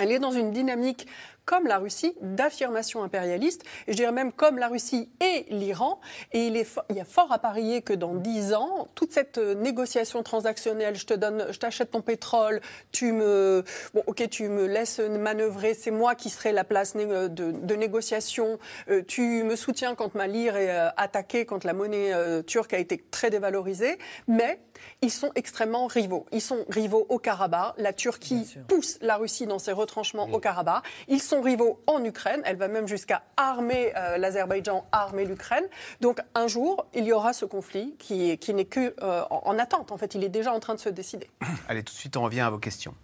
[0.00, 1.06] elle est dans une dynamique
[1.50, 5.98] comme la Russie, d'affirmation impérialiste, et je dirais même comme la Russie et l'Iran.
[6.30, 9.38] Et il, est il y a fort à parier que dans dix ans, toute cette
[9.38, 12.60] négociation transactionnelle, je te donne, je t'achète ton pétrole,
[12.92, 17.26] tu me, bon, ok, tu me laisses manœuvrer, c'est moi qui serai la place de,
[17.26, 22.14] de négociation, euh, tu me soutiens quand ma lire est euh, attaquée, quand la monnaie
[22.14, 23.98] euh, turque a été très dévalorisée,
[24.28, 24.60] mais
[25.02, 26.26] ils sont extrêmement rivaux.
[26.32, 27.74] Ils sont rivaux au Karabakh.
[27.78, 30.84] La Turquie pousse la Russie dans ses retranchements au Karabakh.
[31.08, 32.42] Ils sont rivaux en Ukraine.
[32.44, 35.64] Elle va même jusqu'à armer euh, l'Azerbaïdjan, armer l'Ukraine.
[36.00, 39.92] Donc un jour, il y aura ce conflit qui, qui n'est que euh, en, attente.
[39.92, 41.28] En fait, il est déjà en train de se décider.
[41.68, 42.94] Allez, tout de suite, on revient à vos questions.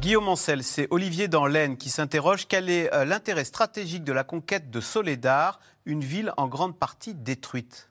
[0.00, 4.24] Guillaume Ancel, c'est Olivier dans l'Aisne qui s'interroge quel est euh, l'intérêt stratégique de la
[4.24, 7.90] conquête de Soledar, une ville en grande partie détruite?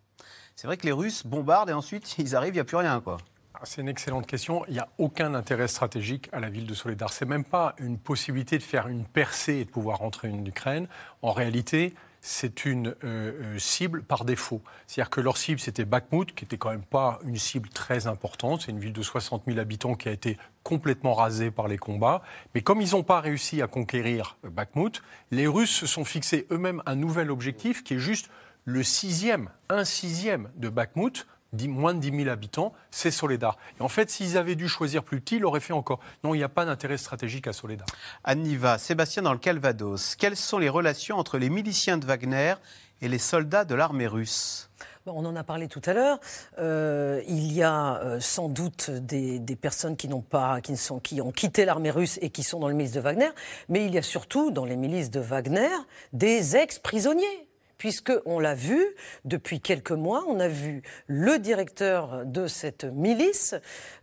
[0.55, 2.99] C'est vrai que les Russes bombardent et ensuite ils arrivent, il n'y a plus rien.
[2.99, 3.17] quoi.
[3.61, 4.63] Ah, c'est une excellente question.
[4.69, 7.11] Il n'y a aucun intérêt stratégique à la ville de Soledar.
[7.11, 10.87] C'est même pas une possibilité de faire une percée et de pouvoir rentrer en Ukraine.
[11.21, 14.61] En réalité, c'est une euh, euh, cible par défaut.
[14.87, 18.61] C'est-à-dire que leur cible, c'était Bakhmut, qui n'était quand même pas une cible très importante.
[18.61, 22.21] C'est une ville de 60 000 habitants qui a été complètement rasée par les combats.
[22.55, 26.81] Mais comme ils n'ont pas réussi à conquérir Bakhmut, les Russes se sont fixés eux-mêmes
[26.85, 28.29] un nouvel objectif qui est juste
[28.63, 31.27] le sixième, un sixième de Bakhmut,
[31.67, 33.57] moins de 10 000 habitants, c'est Soledar.
[33.79, 35.99] Et en fait, s'ils avaient dû choisir plus petit, ils l'auraient fait encore.
[36.23, 37.87] Non, il n'y a pas d'intérêt stratégique à Soledar.
[38.23, 42.55] Anniva, Sébastien dans le Calvados, quelles sont les relations entre les miliciens de Wagner
[43.01, 44.69] et les soldats de l'armée russe?
[45.05, 46.19] On en a parlé tout à l'heure.
[46.59, 51.21] Euh, il y a euh, sans doute des, personnes qui n'ont pas, qui, sont, qui
[51.21, 53.29] ont quitté l'armée russe et qui sont dans les milices de Wagner,
[53.69, 55.69] mais il y a surtout dans les milices de Wagner
[56.13, 57.48] des ex-prisonniers
[57.79, 58.85] puisque on l'a vu
[59.25, 63.55] depuis quelques mois, on a vu le directeur de cette milice,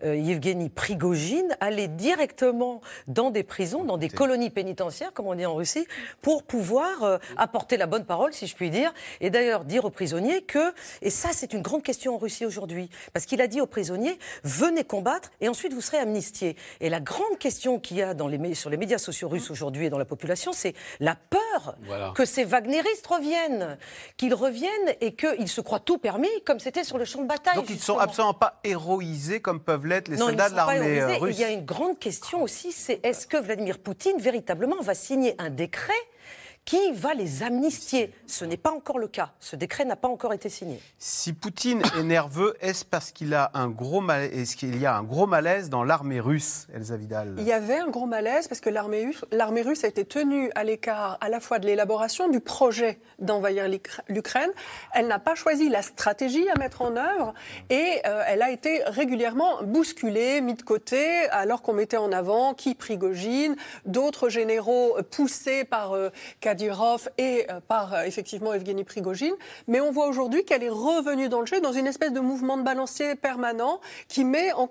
[0.03, 5.47] euh, Yevgeny Prigogine, aller directement dans des prisons, dans des colonies pénitentiaires, comme on dit
[5.47, 5.87] en Russie,
[6.23, 9.91] pour pouvoir euh, apporter la bonne parole, si je puis dire, et d'ailleurs dire aux
[9.91, 10.73] prisonniers que,
[11.03, 14.19] et ça c'est une grande question en Russie aujourd'hui, parce qu'il a dit aux prisonniers,
[14.43, 16.57] venez combattre et ensuite vous serez amnistiés.
[16.81, 19.87] Et la grande question qu'il y a dans les, sur les médias sociaux russes aujourd'hui
[19.87, 21.77] et dans la population, c'est la peur
[22.15, 23.66] que ces Wagneristes reviennent
[24.17, 27.57] qu'ils reviennent et qu'ils se croient tout permis, comme c'était sur le champ de bataille.
[27.57, 31.17] Donc ils ne sont absolument pas héroïsés comme peuvent l'être les soldats de l'armée euh,
[31.19, 31.37] russe.
[31.37, 35.35] Il y a une grande question aussi, c'est est-ce que Vladimir Poutine véritablement va signer
[35.39, 35.93] un décret
[36.67, 38.13] qui va les amnistier?
[38.27, 39.31] Ce n'est pas encore le cas.
[39.39, 40.81] Ce décret n'a pas encore été signé.
[40.99, 44.97] Si Poutine est nerveux, est-ce parce qu'il a un gros malaise, est-ce qu'il y a
[44.97, 47.37] un gros malaise dans l'armée russe, Elsa Vidal?
[47.39, 51.19] Il y avait un gros malaise parce que l'armée russe, a été tenue à l'écart
[51.21, 53.69] à la fois de l'élaboration du projet d'envahir
[54.09, 54.51] l'Ukraine.
[54.93, 57.33] Elle n'a pas choisi la stratégie à mettre en œuvre
[57.71, 62.55] et euh, elle a été régulièrement bousculée, mise de côté, alors qu'on mettait en avant
[62.55, 63.55] qui Prigogine,
[63.85, 66.11] d'autres généraux poussés par euh,
[66.41, 66.56] Kadyrov
[67.19, 69.35] et euh, par euh, effectivement Evgeny Prigogine.
[69.67, 72.57] Mais on voit aujourd'hui qu'elle est revenue dans le jeu dans une espèce de mouvement
[72.57, 74.67] de balancier permanent qui met en,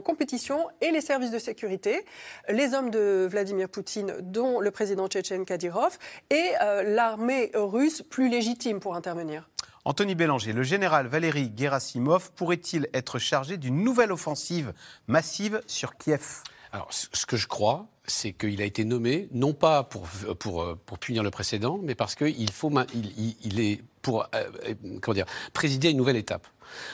[0.00, 2.04] compétition et les services de sécurité,
[2.48, 5.98] les hommes de Vladimir Poutine, dont le président tchétchène Kadyrov,
[6.30, 9.48] et euh, l'armée russe plus légitime pour intervenir.
[9.84, 14.72] Anthony Bélanger, le général Valéry Gerasimov pourrait-il être chargé d'une nouvelle offensive
[15.08, 16.42] massive sur Kiev?
[16.72, 20.02] Alors, ce que je crois, c'est qu'il a été nommé, non pas pour,
[20.38, 25.14] pour, pour punir le précédent, mais parce qu'il faut, il, il, est pour euh, comment
[25.14, 26.46] dire, présider une nouvelle étape.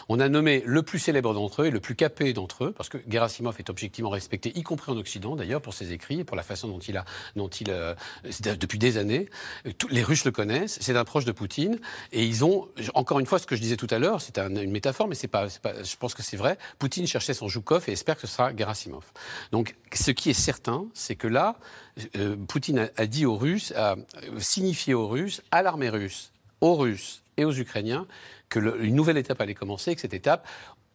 [0.09, 2.89] On a nommé le plus célèbre d'entre eux et le plus capé d'entre eux, parce
[2.89, 6.37] que Gerasimov est objectivement respecté, y compris en Occident d'ailleurs, pour ses écrits et pour
[6.37, 7.05] la façon dont il a,
[7.35, 7.95] dont il, euh,
[8.59, 9.29] depuis des années,
[9.91, 11.79] les Russes le connaissent, c'est un proche de Poutine,
[12.13, 14.71] et ils ont, encore une fois, ce que je disais tout à l'heure, c'est une
[14.71, 16.59] métaphore, mais pas, je pense que c'est vrai.
[16.79, 19.05] Poutine cherchait son Joukov et espère que ce sera Gerasimov.
[19.53, 21.57] Donc, ce qui est certain, c'est que là,
[22.17, 23.97] euh, Poutine a, dit aux Russes, a
[24.39, 28.07] signifié aux Russes, à l'armée russe, aux Russes et aux Ukrainiens
[28.49, 30.47] que une nouvelle étape allait commencer, que cette étape,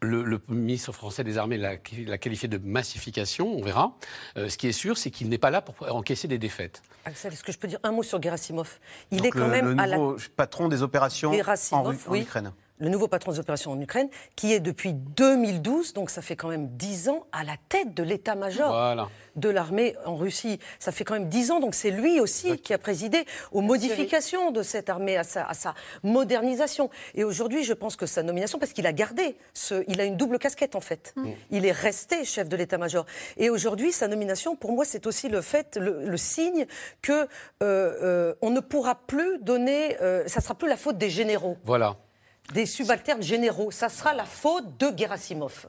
[0.01, 1.77] le, ministre français des Armées l'a
[2.17, 3.95] qualifié de massification, on verra.
[4.37, 6.81] Euh, ce qui est sûr, c'est qu'il n'est pas là pour encaisser des défaites.
[7.05, 8.79] Axel, est-ce que je peux dire un mot sur Gerasimov?
[9.11, 11.31] Il est quand même le nouveau patron des opérations
[11.71, 16.21] en, Ukraine le nouveau patron des opérations en Ukraine, qui est depuis 2012, donc ça
[16.21, 20.59] fait quand même 10 ans, à la tête de l'état-major de l'armée en Russie.
[20.79, 24.51] Ça fait quand même 10 ans, donc c'est lui aussi qui a présidé aux modifications
[24.51, 26.89] de cette armée, à sa, à sa modernisation.
[27.13, 30.17] Et aujourd'hui, je pense que sa nomination, parce qu'il a gardé, ce, il a une
[30.17, 31.13] double casquette en fait.
[31.15, 31.29] Mm.
[31.51, 33.05] Il est resté chef de l'état-major.
[33.37, 36.65] Et aujourd'hui, sa nomination, pour moi, c'est aussi le fait, le, signe
[37.01, 37.27] que euh,
[37.61, 41.57] euh, on ne pourra plus donner, euh, ça sera plus la faute des généraux.
[41.63, 41.95] Voilà
[42.51, 43.71] des subalternes généraux.
[43.71, 45.67] Ça sera la faute de Gerasimov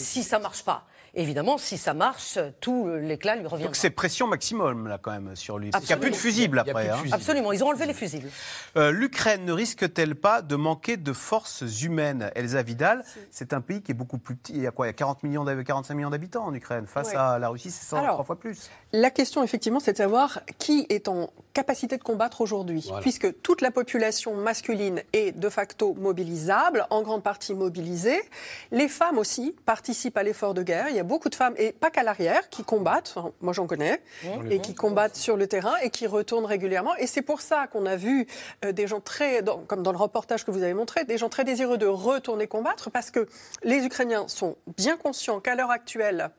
[0.00, 0.84] si ça marche pas.
[1.16, 3.64] évidemment, si ça marche, tout l'éclat lui revient.
[3.64, 5.70] Donc c'est pression maximum là quand même sur lui.
[5.72, 6.88] Il n'y a plus de fusibles après.
[6.88, 6.98] Hein.
[7.12, 8.28] Absolument, ils ont enlevé les fusibles.
[8.76, 12.30] Euh, L'Ukraine ne risque-t-elle pas de manquer de forces humaines?
[12.34, 14.54] Elsa Vidal, c'est un pays qui est beaucoup plus petit.
[14.54, 14.86] Il y a quoi?
[14.86, 16.86] Il y a 40 millions, 45 millions d'habitants en Ukraine.
[16.86, 18.70] Face à la Russie, c'est 103 fois plus.
[18.92, 23.60] La question, effectivement, c'est de savoir qui est en capacité de combattre aujourd'hui, puisque toute
[23.60, 28.20] la population masculine est de facto mobilisable, en grande partie mobilisée.
[28.72, 29.54] Les femmes aussi
[29.84, 30.86] participent à l'effort de guerre.
[30.88, 34.00] Il y a beaucoup de femmes, et pas qu'à l'arrière, qui combattent, moi j'en connais,
[34.48, 36.96] et qui combattent sur le terrain et qui retournent régulièrement.
[36.96, 38.26] Et c'est pour ça qu'on a vu
[38.64, 41.44] euh, des gens très, comme dans le reportage que vous avez montré, des gens très
[41.44, 43.28] désireux de retourner combattre, parce que
[43.62, 46.30] les Ukrainiens sont bien conscients qu'à l'heure actuelle,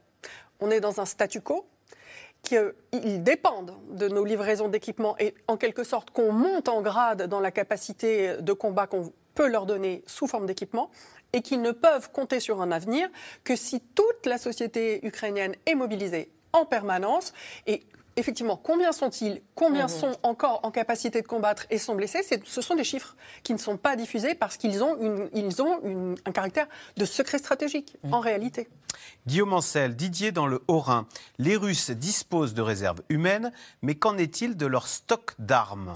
[0.59, 1.67] on est dans un statu quo,
[2.41, 7.41] qu'ils dépendent de nos livraisons d'équipements et en quelque sorte qu'on monte en grade dans
[7.41, 10.89] la capacité de combat qu'on peut leur donner sous forme d'équipement
[11.33, 13.09] et qu'ils ne peuvent compter sur un avenir
[13.43, 17.33] que si toute la société ukrainienne est mobilisée en permanence
[17.67, 19.89] et effectivement, combien sont-ils Combien mhm.
[19.89, 23.57] sont encore en capacité de combattre et sont blessés Ce sont des chiffres qui ne
[23.57, 24.97] sont pas diffusés parce qu'ils ont,
[25.33, 26.67] ils ont un caractère
[26.97, 28.13] de secret stratégique, mhm.
[28.13, 28.67] en réalité.
[29.27, 31.07] Guillaume Ancel, Didier dans le Haut-Rhin.
[31.37, 33.51] Les Russes disposent de réserves humaines,
[33.81, 35.93] mais qu'en est-il de leur stock d'armes?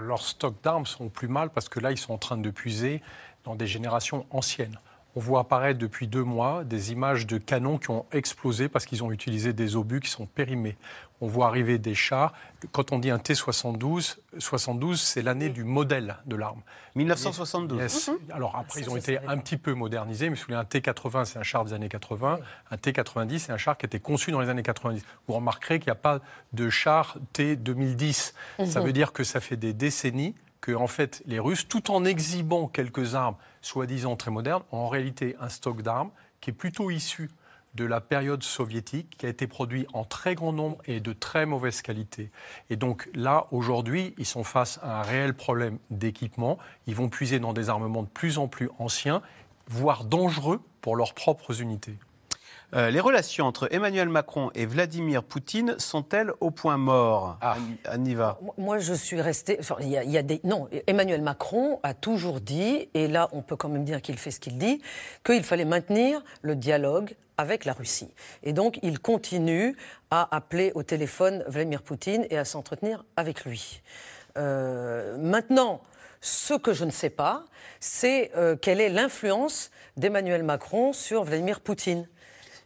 [0.00, 3.02] Leurs stocks d'armes sont plus mal parce que là, ils sont en train de puiser
[3.46, 4.78] dans des générations anciennes.
[5.18, 9.02] On voit apparaître depuis deux mois des images de canons qui ont explosé parce qu'ils
[9.02, 10.76] ont utilisé des obus qui sont périmés.
[11.22, 12.34] On voit arriver des chars.
[12.72, 16.60] Quand on dit un T-72, 72, c'est l'année du modèle de l'arme.
[16.96, 18.08] 1972.
[18.08, 18.16] Mhm.
[18.30, 20.28] Alors après, ils ont été un petit peu modernisés.
[20.28, 22.38] Mais vous un T-80, c'est un char des années 80.
[22.70, 25.02] Un T-90, c'est un char qui a été conçu dans les années 90.
[25.26, 26.20] Vous remarquerez qu'il n'y a pas
[26.52, 28.34] de char T-2010.
[28.66, 28.86] Ça mhm.
[28.86, 30.34] veut dire que ça fait des décennies
[30.66, 34.88] que en fait, les Russes, tout en exhibant quelques armes soi-disant très modernes, ont en
[34.88, 36.10] réalité un stock d'armes
[36.40, 37.30] qui est plutôt issu
[37.76, 41.46] de la période soviétique, qui a été produit en très grand nombre et de très
[41.46, 42.32] mauvaise qualité.
[42.68, 46.58] Et donc là, aujourd'hui, ils sont face à un réel problème d'équipement.
[46.88, 49.22] Ils vont puiser dans des armements de plus en plus anciens,
[49.68, 51.96] voire dangereux pour leurs propres unités.
[52.74, 57.38] Euh, les relations entre Emmanuel Macron et Vladimir Poutine sont-elles au point mort?
[57.40, 57.56] Ah.
[57.84, 59.60] Aniva Moi, je suis restée.
[59.80, 60.40] il y, a, des...
[60.42, 64.32] Non, Emmanuel Macron a toujours dit, et là, on peut quand même dire qu'il fait
[64.32, 64.82] ce qu'il dit,
[65.24, 68.12] qu'il fallait maintenir le dialogue avec la Russie.
[68.42, 69.76] Et donc, il continue
[70.10, 73.82] à appeler au téléphone Vladimir Poutine et à s'entretenir avec lui.
[74.36, 75.82] Euh, maintenant,
[76.20, 77.44] ce que je ne sais pas,
[77.78, 82.08] c'est euh, quelle est l'influence d'Emmanuel Macron sur Vladimir Poutine.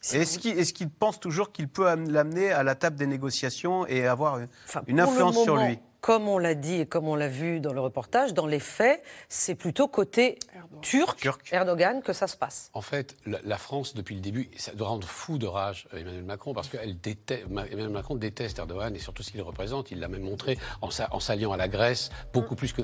[0.03, 4.41] Est-ce qu'il pense toujours qu'il peut l'amener à la table des négociations et avoir
[4.87, 5.79] une, influence sur lui?
[6.01, 9.03] Comme on l'a dit et comme on l'a vu dans le reportage, dans les faits,
[9.29, 10.39] c'est plutôt côté
[10.81, 12.71] turc, Erdogan, que ça se passe.
[12.73, 16.25] En fait, la, France, depuis le début, ça doit rendre fou de rage euh, Emmanuel
[16.25, 19.91] Macron, parce qu'Emmanuel Macron déteste Erdogan et surtout ce qu'il représente.
[19.91, 22.83] Il l'a même montré en s'alliant à la Grèce, beaucoup plus que.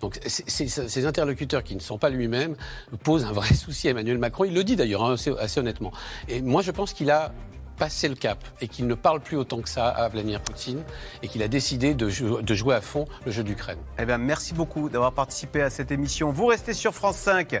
[0.00, 2.56] Donc, ces interlocuteurs qui ne sont pas lui-même
[3.02, 4.44] posent un vrai souci à Emmanuel Macron.
[4.44, 5.92] Il le dit d'ailleurs, hein, assez honnêtement.
[6.28, 7.32] Et moi, je pense qu'il a
[7.76, 10.82] passé le cap et qu'il ne parle plus autant que ça à Vladimir Poutine
[11.22, 13.78] et qu'il a décidé de, jouer à fond le jeu d'Ukraine.
[13.98, 16.30] Eh bien, merci beaucoup d'avoir participé à cette émission.
[16.30, 17.60] Vous restez sur France 5.